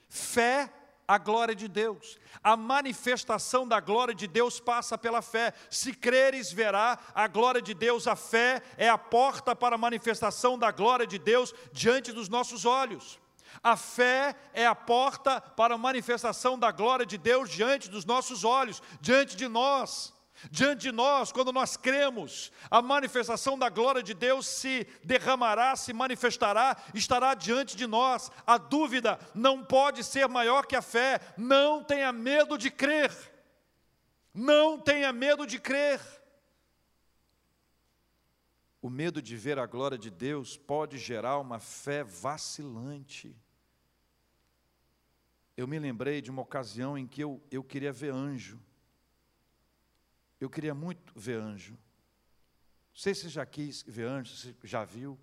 [0.07, 0.71] Fé
[1.05, 2.17] a glória de Deus.
[2.41, 5.53] A manifestação da glória de Deus passa pela fé.
[5.69, 8.07] Se creres, verá a glória de Deus.
[8.07, 12.63] A fé é a porta para a manifestação da glória de Deus diante dos nossos
[12.63, 13.19] olhos.
[13.63, 18.43] A fé é a porta para a manifestação da glória de Deus diante dos nossos
[18.43, 20.13] olhos, diante de nós.
[20.49, 25.93] Diante de nós, quando nós cremos, a manifestação da glória de Deus se derramará, se
[25.93, 28.31] manifestará, estará diante de nós.
[28.47, 31.19] A dúvida não pode ser maior que a fé.
[31.37, 33.11] Não tenha medo de crer.
[34.33, 35.99] Não tenha medo de crer.
[38.81, 43.35] O medo de ver a glória de Deus pode gerar uma fé vacilante.
[45.55, 48.59] Eu me lembrei de uma ocasião em que eu, eu queria ver anjo.
[50.39, 51.73] Eu queria muito ver anjo.
[51.73, 55.19] Não sei se já quis ver anjo, se já viu.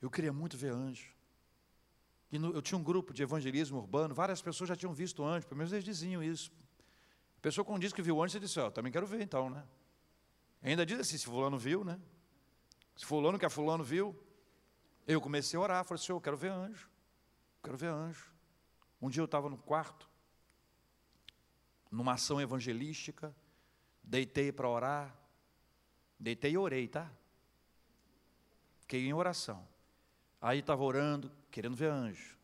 [0.00, 1.14] Eu queria muito ver anjo.
[2.32, 5.46] E no, eu tinha um grupo de evangelismo urbano, várias pessoas já tinham visto anjo,
[5.46, 6.50] pelo menos eles diziam isso.
[7.36, 9.50] A pessoa quando diz que viu anjo, você disse, ó, oh, também quero ver então,
[9.50, 9.62] né?
[10.62, 12.00] ainda diz assim, se fulano viu, né?
[12.96, 14.16] Se fulano que a fulano viu,
[15.06, 16.88] eu comecei a orar, falei, Senhor, eu quero ver anjo.
[17.62, 18.32] Quero ver anjo.
[19.00, 20.08] Um dia eu estava no quarto,
[21.90, 23.34] numa ação evangelística,
[24.04, 25.16] Deitei para orar.
[26.18, 27.10] Deitei e orei, tá?
[28.80, 29.66] Fiquei em oração.
[30.40, 32.36] Aí estava orando, querendo ver anjo.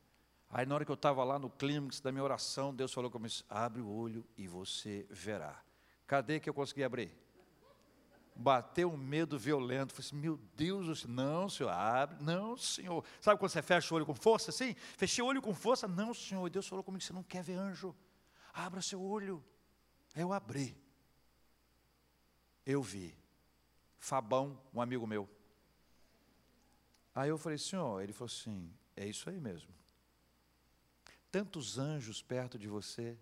[0.48, 3.34] Aí na hora que eu estava lá no clímax da minha oração, Deus falou comigo,
[3.48, 5.62] abre o olho e você verá.
[6.06, 7.12] Cadê que eu consegui abrir?
[8.40, 9.92] Bateu um medo violento.
[9.92, 12.22] Falei assim, meu Deus, não, senhor, abre.
[12.22, 13.04] Não, senhor.
[13.20, 14.74] Sabe quando você fecha o olho com força assim?
[14.96, 15.86] Fechei o olho com força.
[15.86, 16.48] Não, senhor.
[16.48, 17.94] Deus falou comigo, você não quer ver anjo.
[18.52, 19.44] Abra seu olho.
[20.16, 20.76] Eu abri
[22.66, 23.16] eu vi.
[23.98, 25.28] Fabão, um amigo meu.
[27.14, 29.72] Aí eu falei, senhor, ele falou assim: é isso aí mesmo.
[31.30, 33.18] Tantos anjos perto de você,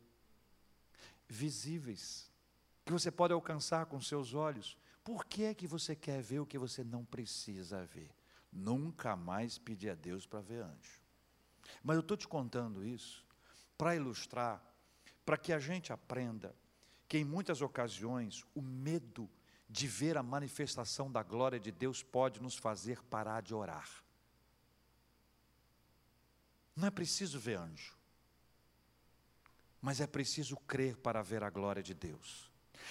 [1.28, 2.30] visíveis,
[2.84, 4.78] que você pode alcançar com seus olhos.
[5.08, 8.14] Por que é que você quer ver o que você não precisa ver?
[8.52, 11.00] Nunca mais pedir a Deus para ver anjo.
[11.82, 13.24] Mas eu estou te contando isso
[13.78, 14.62] para ilustrar,
[15.24, 16.54] para que a gente aprenda
[17.08, 19.30] que em muitas ocasiões o medo
[19.66, 23.88] de ver a manifestação da glória de Deus pode nos fazer parar de orar.
[26.76, 27.96] Não é preciso ver anjo,
[29.80, 32.47] mas é preciso crer para ver a glória de Deus.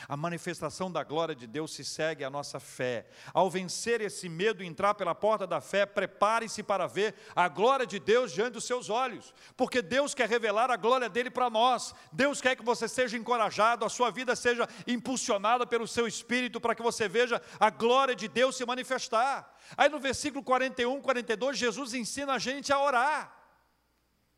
[0.08, 3.08] A manifestação da glória de Deus se segue à nossa fé.
[3.34, 7.86] Ao vencer esse medo e entrar pela porta da fé, prepare-se para ver a glória
[7.86, 11.96] de Deus diante dos seus olhos, porque Deus quer revelar a glória dele para nós.
[12.12, 16.76] Deus quer que você seja encorajado, a sua vida seja impulsionada pelo seu espírito para
[16.76, 19.56] que você veja a glória de Deus se manifestar.
[19.76, 23.38] Aí no versículo 41, 42, Jesus ensina a gente a orar.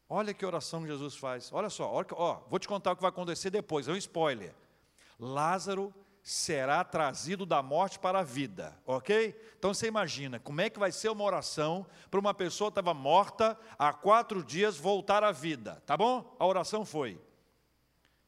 [0.08, 1.54] Olha que oração Jesus faz.
[1.54, 4.56] Olha só, olha, ó, vou te contar o que vai acontecer depois, é um spoiler.
[5.20, 9.36] Lázaro será trazido da morte para a vida, ok?
[9.58, 12.94] Então você imagina como é que vai ser uma oração para uma pessoa que estava
[12.94, 16.36] morta há quatro dias voltar à vida, tá bom?
[16.40, 17.20] A oração foi: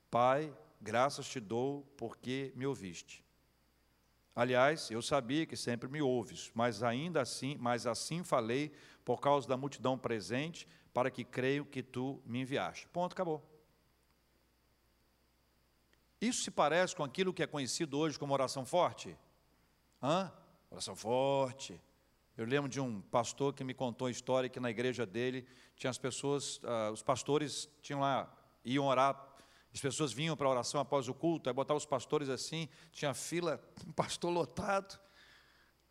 [0.09, 3.23] Pai, graças te dou porque me ouviste.
[4.35, 8.71] Aliás, eu sabia que sempre me ouves, mas ainda assim, mas assim falei
[9.03, 12.87] por causa da multidão presente, para que creio que tu me enviaste.
[12.87, 13.50] Ponto, acabou.
[16.21, 19.17] Isso se parece com aquilo que é conhecido hoje como oração forte?
[20.01, 20.31] Hã?
[20.69, 21.81] Oração forte.
[22.37, 25.89] Eu lembro de um pastor que me contou a história que na igreja dele tinha
[25.89, 28.31] as pessoas, uh, os pastores tinham lá,
[28.63, 29.29] iam orar,
[29.73, 33.13] as pessoas vinham para a oração após o culto, aí botavam os pastores assim, tinha
[33.13, 34.99] fila, um pastor lotado,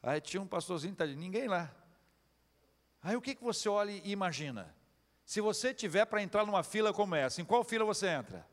[0.00, 1.74] aí tinha um pastorzinho, tá, ninguém lá.
[3.02, 4.74] Aí o que, que você olha e imagina?
[5.24, 8.46] Se você tiver para entrar numa fila como essa, em qual fila você entra?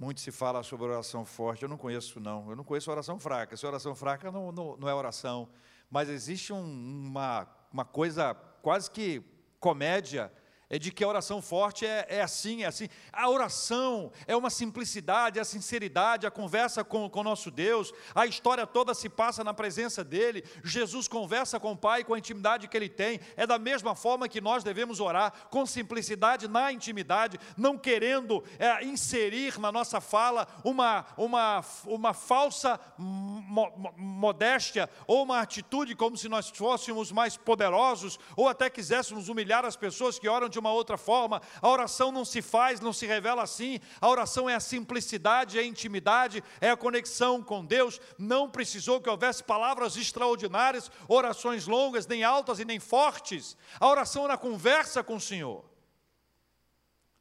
[0.00, 3.54] Muito se fala sobre oração forte, eu não conheço não, eu não conheço oração fraca,
[3.54, 5.46] se oração fraca não, não, não é oração,
[5.90, 8.32] mas existe um, uma, uma coisa
[8.62, 9.22] quase que
[9.60, 10.32] comédia
[10.70, 12.88] é de que a oração forte é, é assim, é assim.
[13.12, 18.24] A oração é uma simplicidade, é a sinceridade, a conversa com o nosso Deus, a
[18.24, 20.44] história toda se passa na presença dEle.
[20.62, 23.18] Jesus conversa com o Pai com a intimidade que Ele tem.
[23.36, 28.84] É da mesma forma que nós devemos orar, com simplicidade na intimidade, não querendo é,
[28.84, 36.28] inserir na nossa fala uma, uma, uma falsa mo modéstia ou uma atitude como se
[36.28, 40.96] nós fôssemos mais poderosos ou até quiséssemos humilhar as pessoas que oram de uma outra
[40.96, 41.42] forma.
[41.60, 43.80] A oração não se faz, não se revela assim.
[44.00, 48.00] A oração é a simplicidade, é a intimidade, é a conexão com Deus.
[48.18, 53.56] Não precisou que houvesse palavras extraordinárias, orações longas, nem altas e nem fortes.
[53.78, 55.64] A oração é na conversa com o Senhor.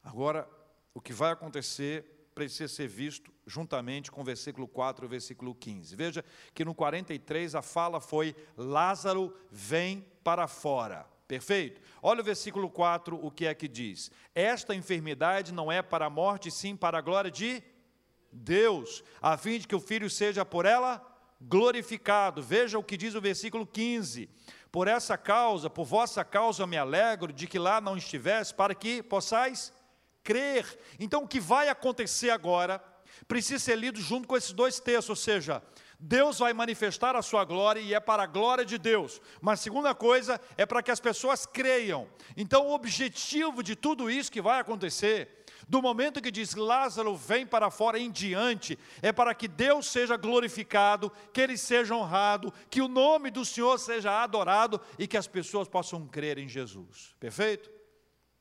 [0.04, 0.48] Agora,
[0.94, 5.54] o que vai acontecer precisa ser visto juntamente com o versículo 4 e o versículo
[5.54, 5.96] 15.
[5.96, 11.06] Veja que no 43 a fala foi: Lázaro vem para fora.
[11.30, 11.80] Perfeito?
[12.02, 14.10] Olha o versículo 4, o que é que diz?
[14.34, 17.62] Esta enfermidade não é para a morte, sim para a glória de
[18.32, 21.00] Deus, a fim de que o filho seja por ela
[21.40, 22.42] glorificado.
[22.42, 24.28] Veja o que diz o versículo 15.
[24.72, 29.04] Por essa causa, por vossa causa me alegro de que lá não estivesse, para que
[29.04, 29.72] possais
[30.24, 30.80] crer.
[31.00, 32.84] Então o que vai acontecer agora
[33.28, 35.62] precisa ser lido junto com esses dois textos, ou seja,
[36.00, 39.22] Deus vai manifestar a sua glória e é para a glória de Deus.
[39.42, 42.08] Mas segunda coisa é para que as pessoas creiam.
[42.38, 47.46] Então o objetivo de tudo isso que vai acontecer, do momento que diz Lázaro vem
[47.46, 52.82] para fora em diante, é para que Deus seja glorificado, que ele seja honrado, que
[52.82, 57.14] o nome do Senhor seja adorado e que as pessoas possam crer em Jesus.
[57.20, 57.70] Perfeito?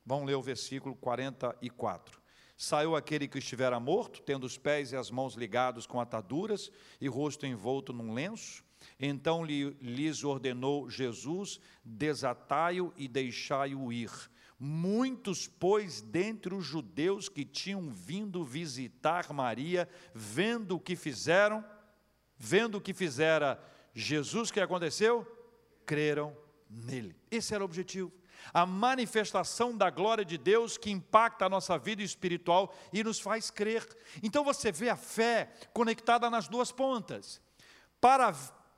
[0.07, 2.19] Vamos ler o versículo 44.
[2.61, 7.07] Saiu aquele que estivera morto, tendo os pés e as mãos ligados com ataduras e
[7.07, 8.65] rosto envolto num lenço.
[8.99, 14.11] Então lhes ordenou Jesus: desatai-o e deixai-o ir.
[14.59, 21.65] Muitos, pois, dentre os judeus que tinham vindo visitar Maria, vendo o que fizeram,
[22.37, 23.57] vendo o que fizera
[23.95, 25.25] Jesus, que aconteceu?
[25.87, 26.37] Creram
[26.69, 27.15] nele.
[27.31, 28.13] Esse era o objetivo
[28.53, 33.51] a manifestação da glória de Deus que impacta a nossa vida espiritual e nos faz
[33.51, 33.87] crer.
[34.23, 37.41] Então você vê a fé conectada nas duas pontas.
[38.01, 38.35] Para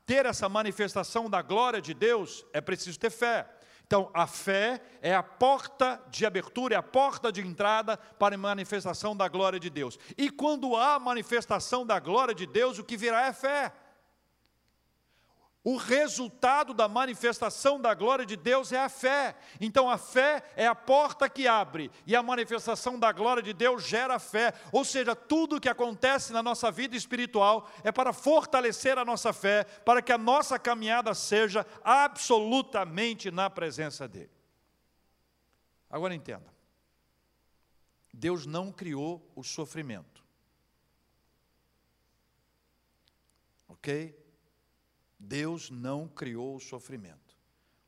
[0.07, 3.49] ter essa manifestação da glória de Deus, é preciso ter fé.
[3.91, 8.39] Então, a fé é a porta de abertura, é a porta de entrada para a
[8.39, 9.99] manifestação da glória de Deus.
[10.16, 13.73] E quando há manifestação da glória de Deus, o que virá é fé.
[15.62, 19.36] O resultado da manifestação da glória de Deus é a fé.
[19.61, 23.84] Então a fé é a porta que abre e a manifestação da glória de Deus
[23.84, 24.54] gera fé.
[24.72, 29.34] Ou seja, tudo o que acontece na nossa vida espiritual é para fortalecer a nossa
[29.34, 34.32] fé, para que a nossa caminhada seja absolutamente na presença dele.
[35.90, 36.54] Agora entenda.
[38.14, 40.24] Deus não criou o sofrimento.
[43.68, 44.20] OK?
[45.21, 47.39] Deus não criou o sofrimento.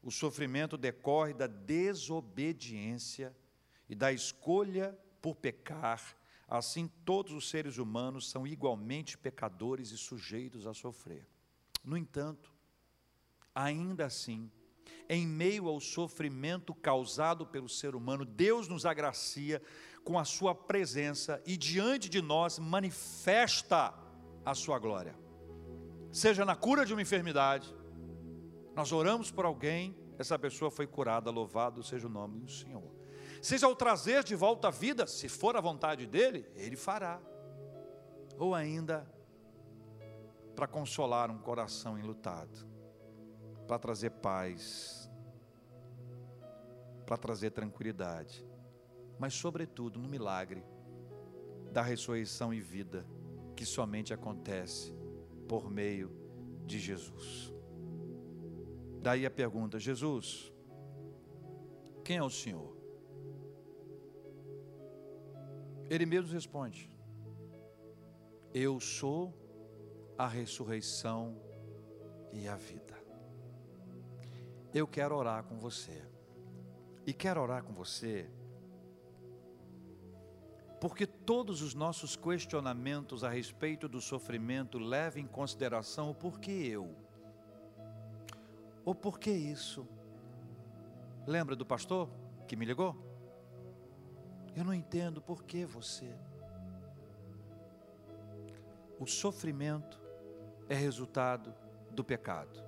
[0.03, 3.35] O sofrimento decorre da desobediência
[3.89, 6.15] e da escolha por pecar.
[6.47, 11.27] Assim, todos os seres humanos são igualmente pecadores e sujeitos a sofrer.
[11.83, 12.53] No entanto,
[13.55, 14.51] ainda assim,
[15.09, 19.63] em meio ao sofrimento causado pelo ser humano, Deus nos agracia
[20.05, 23.95] com a sua presença e diante de nós manifesta
[24.45, 25.22] a sua glória
[26.13, 27.75] seja na cura de uma enfermidade,
[28.77, 32.93] nós oramos por alguém, essa pessoa foi curada, louvado seja o nome do Senhor.
[33.41, 37.21] Seja ao trazer de volta a vida, se for a vontade dele, ele fará.
[38.39, 39.11] Ou ainda,
[40.55, 42.67] para consolar um coração enlutado,
[43.67, 45.11] para trazer paz,
[47.07, 48.47] para trazer tranquilidade,
[49.19, 50.65] mas, sobretudo, no milagre
[51.73, 53.07] da ressurreição e vida,
[53.57, 55.02] que somente acontece
[55.53, 56.11] por meio
[56.65, 57.53] de Jesus.
[59.03, 60.51] Daí a pergunta: Jesus,
[62.03, 62.75] quem é o Senhor?
[65.91, 66.91] Ele mesmo responde:
[68.55, 69.35] Eu sou
[70.17, 71.39] a ressurreição
[72.33, 72.97] e a vida.
[74.73, 76.03] Eu quero orar com você.
[77.07, 78.31] E quero orar com você
[80.83, 86.95] porque todos os nossos questionamentos a respeito do sofrimento levam em consideração o porquê eu.
[88.85, 89.87] O porquê isso.
[91.27, 92.09] Lembra do pastor
[92.47, 92.97] que me ligou?
[94.55, 96.13] Eu não entendo por que você.
[98.99, 100.01] O sofrimento
[100.69, 101.55] é resultado
[101.91, 102.63] do pecado.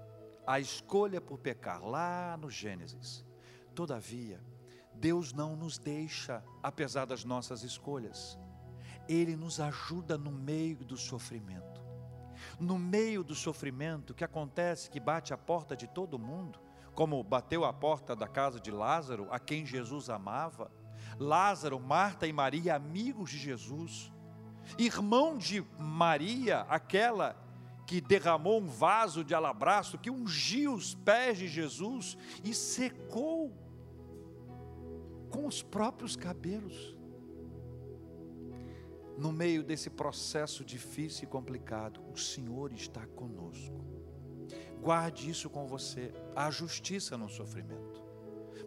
[0.47, 3.25] A escolha por pecar, lá no Gênesis.
[3.75, 4.41] Todavia,
[4.95, 8.39] Deus não nos deixa, apesar das nossas escolhas.
[9.09, 11.83] Ele nos ajuda no meio do sofrimento.
[12.59, 16.61] No meio do sofrimento que acontece, que bate a porta de todo mundo,
[16.95, 20.71] como bateu a porta da casa de Lázaro, a quem Jesus amava.
[21.19, 24.13] Lázaro, Marta e Maria, amigos de Jesus,
[24.79, 27.37] irmão de Maria, aquela
[27.87, 33.53] que derramou um vaso de alabastro, que ungiu os pés de Jesus e secou
[35.31, 36.94] com os próprios cabelos.
[39.17, 43.85] No meio desse processo difícil e complicado, o Senhor está conosco.
[44.81, 48.03] Guarde isso com você, a justiça no sofrimento.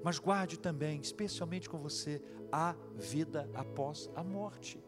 [0.04, 2.22] Mas guarde também, especialmente com você,
[2.52, 4.82] a vida após a morte.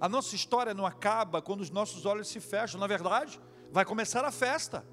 [0.00, 4.24] A nossa história não acaba quando os nossos olhos se fecham, na verdade, vai começar
[4.24, 4.86] a festa.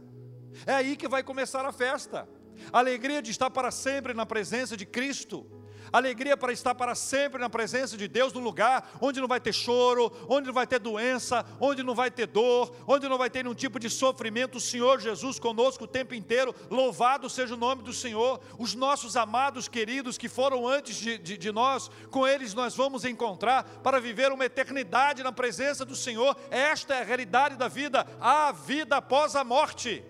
[0.66, 2.28] É aí que vai começar a festa.
[2.72, 5.46] A alegria de estar para sempre na presença de Cristo
[5.92, 9.54] alegria para estar para sempre na presença de Deus, num lugar onde não vai ter
[9.54, 13.44] choro, onde não vai ter doença, onde não vai ter dor, onde não vai ter
[13.44, 14.58] nenhum tipo de sofrimento.
[14.58, 18.40] O Senhor Jesus conosco o tempo inteiro, louvado seja o nome do Senhor.
[18.58, 23.06] Os nossos amados queridos que foram antes de, de, de nós, com eles nós vamos
[23.06, 26.36] encontrar para viver uma eternidade na presença do Senhor.
[26.50, 30.04] Esta é a realidade da vida, a vida após a morte.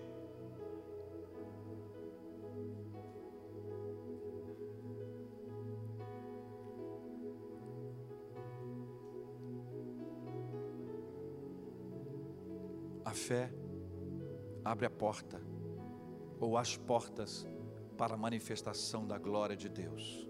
[13.26, 13.50] Fé
[14.64, 15.40] abre a porta,
[16.38, 17.46] ou as portas,
[17.98, 20.28] para a manifestação da glória de Deus.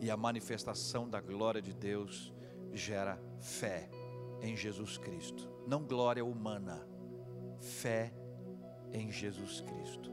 [0.00, 2.34] E a manifestação da glória de Deus
[2.72, 3.88] gera fé
[4.42, 6.86] em Jesus Cristo, não glória humana,
[7.58, 8.12] fé
[8.92, 10.12] em Jesus Cristo.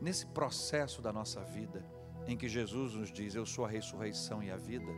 [0.00, 1.84] Nesse processo da nossa vida,
[2.26, 4.92] em que Jesus nos diz: Eu sou a ressurreição e a vida.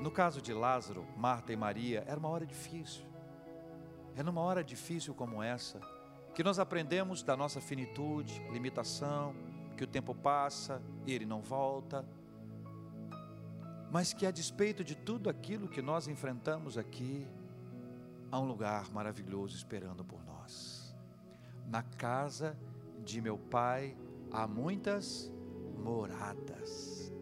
[0.00, 3.04] No caso de Lázaro, Marta e Maria, era uma hora difícil.
[4.18, 5.80] É numa hora difícil como essa
[6.34, 9.32] que nós aprendemos da nossa finitude, limitação,
[9.76, 12.04] que o tempo passa e ele não volta,
[13.92, 17.28] mas que a despeito de tudo aquilo que nós enfrentamos aqui,
[18.28, 20.96] há um lugar maravilhoso esperando por nós.
[21.68, 22.58] Na casa
[23.04, 23.96] de meu pai
[24.32, 25.30] há muitas
[25.76, 27.12] moradas.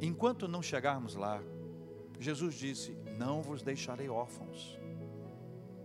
[0.00, 1.42] Enquanto não chegarmos lá,
[2.18, 4.80] Jesus disse: Não vos deixarei órfãos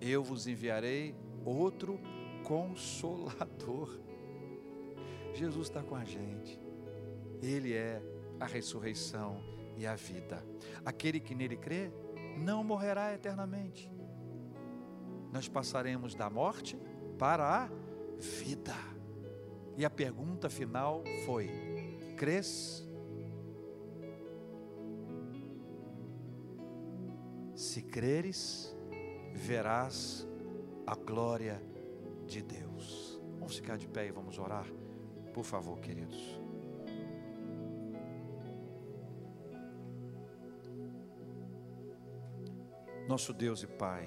[0.02, 2.00] eu vos enviarei outro
[2.44, 4.00] consolador.
[5.34, 6.60] Jesus está com a gente,
[7.42, 8.02] Ele é
[8.40, 9.42] a ressurreição
[9.76, 10.44] e a vida.
[10.84, 11.92] Aquele que nele crê
[12.38, 13.92] não morrerá eternamente.
[15.32, 16.78] Nós passaremos da morte
[17.18, 17.70] para a
[18.18, 18.76] vida.
[19.76, 21.50] E a pergunta final foi:
[22.16, 22.84] crês?
[27.56, 28.77] Se creres,
[29.38, 30.28] verás
[30.86, 31.62] a glória
[32.26, 33.22] de Deus.
[33.38, 34.66] Vamos ficar de pé e vamos orar,
[35.34, 36.42] por favor, queridos.
[43.08, 44.06] Nosso Deus e Pai,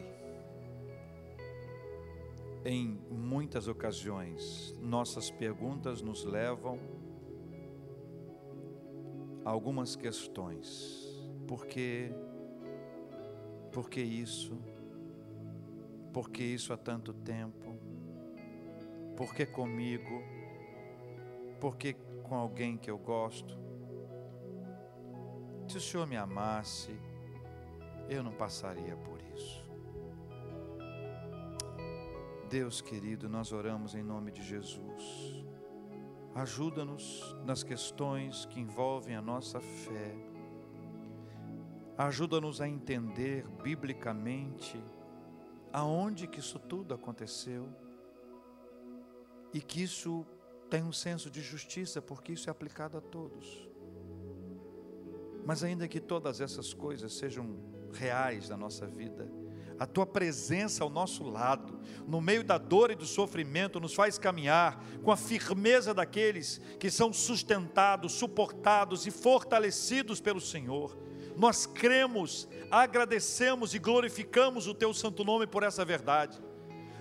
[2.64, 6.78] em muitas ocasiões, nossas perguntas nos levam
[9.42, 11.08] a algumas questões.
[11.46, 12.12] Por quê?
[13.72, 14.58] Por que isso?
[16.12, 17.78] Por que isso há tanto tempo?
[19.16, 20.22] Por que comigo?
[21.60, 21.94] Por que
[22.24, 23.58] com alguém que eu gosto?
[25.68, 26.90] Se o Senhor me amasse,
[28.08, 29.64] eu não passaria por isso.
[32.48, 35.44] Deus querido, nós oramos em nome de Jesus.
[36.34, 40.16] Ajuda-nos nas questões que envolvem a nossa fé.
[41.96, 44.82] Ajuda-nos a entender biblicamente
[45.72, 47.68] aonde que isso tudo aconteceu
[49.52, 50.26] e que isso
[50.68, 53.68] tem um senso de justiça, porque isso é aplicado a todos.
[55.44, 57.58] Mas ainda que todas essas coisas sejam
[57.92, 59.28] reais na nossa vida,
[59.80, 64.18] a tua presença ao nosso lado, no meio da dor e do sofrimento, nos faz
[64.18, 70.96] caminhar com a firmeza daqueles que são sustentados, suportados e fortalecidos pelo Senhor.
[71.40, 76.38] Nós cremos, agradecemos e glorificamos o teu santo nome por essa verdade.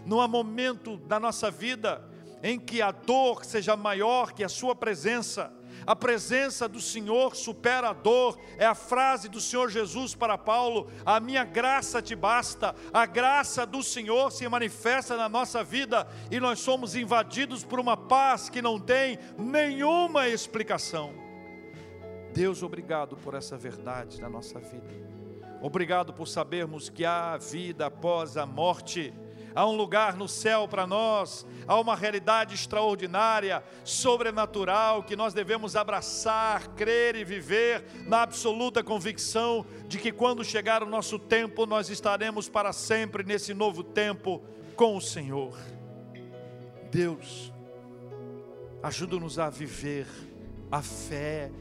[0.05, 2.01] Não há momento da nossa vida
[2.41, 5.53] em que a dor seja maior que a sua presença
[5.85, 10.91] a presença do Senhor supera a dor, é a frase do Senhor Jesus para Paulo:
[11.05, 16.39] a minha graça te basta, a graça do Senhor se manifesta na nossa vida e
[16.39, 21.28] nós somos invadidos por uma paz que não tem nenhuma explicação.
[22.33, 25.09] Deus, obrigado por essa verdade na nossa vida.
[25.61, 29.13] Obrigado por sabermos que há vida após a morte
[29.59, 35.75] há um lugar no céu para nós, há uma realidade extraordinária, sobrenatural, que nós devemos
[35.75, 41.89] abraçar, crer e viver na absoluta convicção de que quando chegar o nosso tempo, nós
[41.89, 44.41] estaremos para sempre nesse novo tempo
[44.75, 45.57] com o Senhor.
[46.91, 47.51] Deus,
[48.81, 50.07] ajuda-nos a viver
[50.71, 51.51] a fé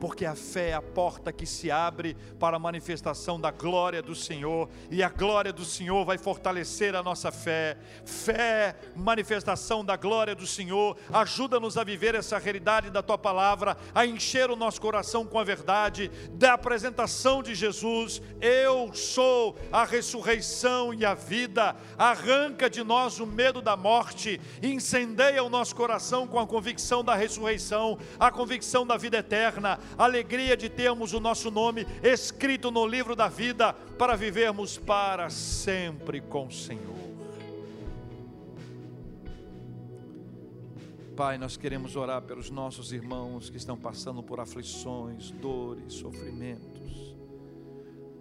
[0.00, 4.14] porque a fé é a porta que se abre para a manifestação da glória do
[4.14, 7.76] Senhor, e a glória do Senhor vai fortalecer a nossa fé.
[8.04, 14.06] Fé, manifestação da glória do Senhor, ajuda-nos a viver essa realidade da tua palavra, a
[14.06, 18.22] encher o nosso coração com a verdade da apresentação de Jesus.
[18.40, 21.76] Eu sou a ressurreição e a vida.
[21.96, 27.14] Arranca de nós o medo da morte, incendeia o nosso coração com a convicção da
[27.14, 33.16] ressurreição, a convicção da vida eterna alegria de termos o nosso nome escrito no livro
[33.16, 36.98] da vida para vivermos para sempre com o Senhor.
[41.18, 47.16] Pai, nós queremos orar pelos nossos irmãos que estão passando por aflições, dores, sofrimentos.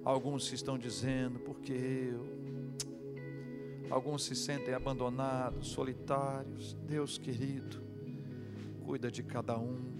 [0.03, 2.25] Alguns se estão dizendo, porque eu.
[3.89, 6.73] Alguns se sentem abandonados, solitários.
[6.87, 7.83] Deus querido,
[8.83, 9.96] cuida de cada um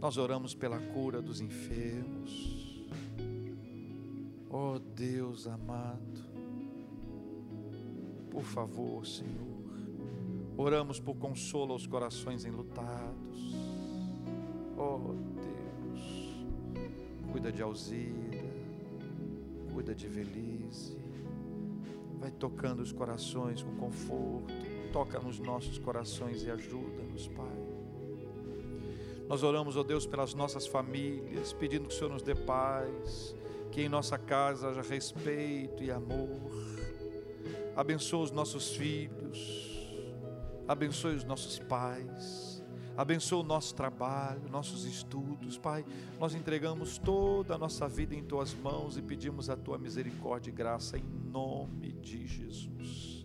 [0.00, 2.86] nós oramos pela cura dos enfermos.
[4.48, 6.24] Oh Deus amado,
[8.30, 9.70] por favor, Senhor,
[10.56, 13.54] oramos por consolo aos corações enlutados.
[14.78, 16.46] Oh Deus,
[17.32, 18.54] cuida de Alzira,
[19.74, 20.96] cuida de Velise,
[22.18, 24.54] vai tocando os corações com conforto,
[24.92, 27.75] toca nos nossos corações e ajuda-nos, Pai.
[29.28, 33.34] Nós oramos, ó Deus, pelas nossas famílias, pedindo que o Senhor nos dê paz,
[33.72, 36.40] que em nossa casa haja respeito e amor.
[37.74, 39.84] Abençoa os nossos filhos,
[40.66, 42.62] abençoe os nossos pais,
[42.96, 45.58] abençoa o nosso trabalho, nossos estudos.
[45.58, 45.84] Pai,
[46.18, 50.54] nós entregamos toda a nossa vida em tuas mãos e pedimos a tua misericórdia e
[50.54, 53.24] graça em nome de Jesus.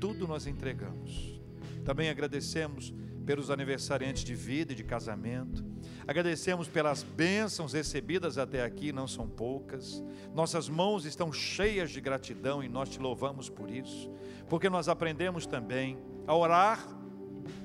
[0.00, 1.40] Tudo nós entregamos.
[1.84, 2.92] Também agradecemos
[3.30, 5.64] pelos aniversariantes de vida e de casamento.
[6.04, 10.02] Agradecemos pelas bênçãos recebidas até aqui, não são poucas.
[10.34, 14.10] Nossas mãos estão cheias de gratidão e nós te louvamos por isso,
[14.48, 16.84] porque nós aprendemos também a orar,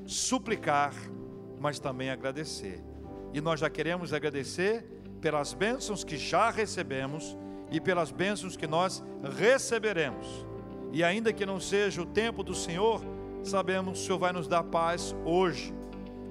[0.06, 0.94] suplicar,
[1.60, 2.84] mas também agradecer.
[3.34, 4.84] E nós já queremos agradecer
[5.20, 7.36] pelas bênçãos que já recebemos
[7.72, 9.04] e pelas bênçãos que nós
[9.36, 10.46] receberemos.
[10.94, 13.15] E ainda que não seja o tempo do Senhor,
[13.50, 15.74] sabemos que o Senhor vai nos dar paz hoje.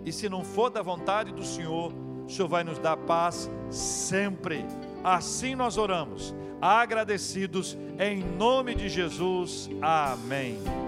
[0.05, 1.93] E se não for da vontade do Senhor,
[2.27, 4.65] o Senhor vai nos dar paz sempre.
[5.03, 9.69] Assim nós oramos, agradecidos em nome de Jesus.
[9.81, 10.84] Amém.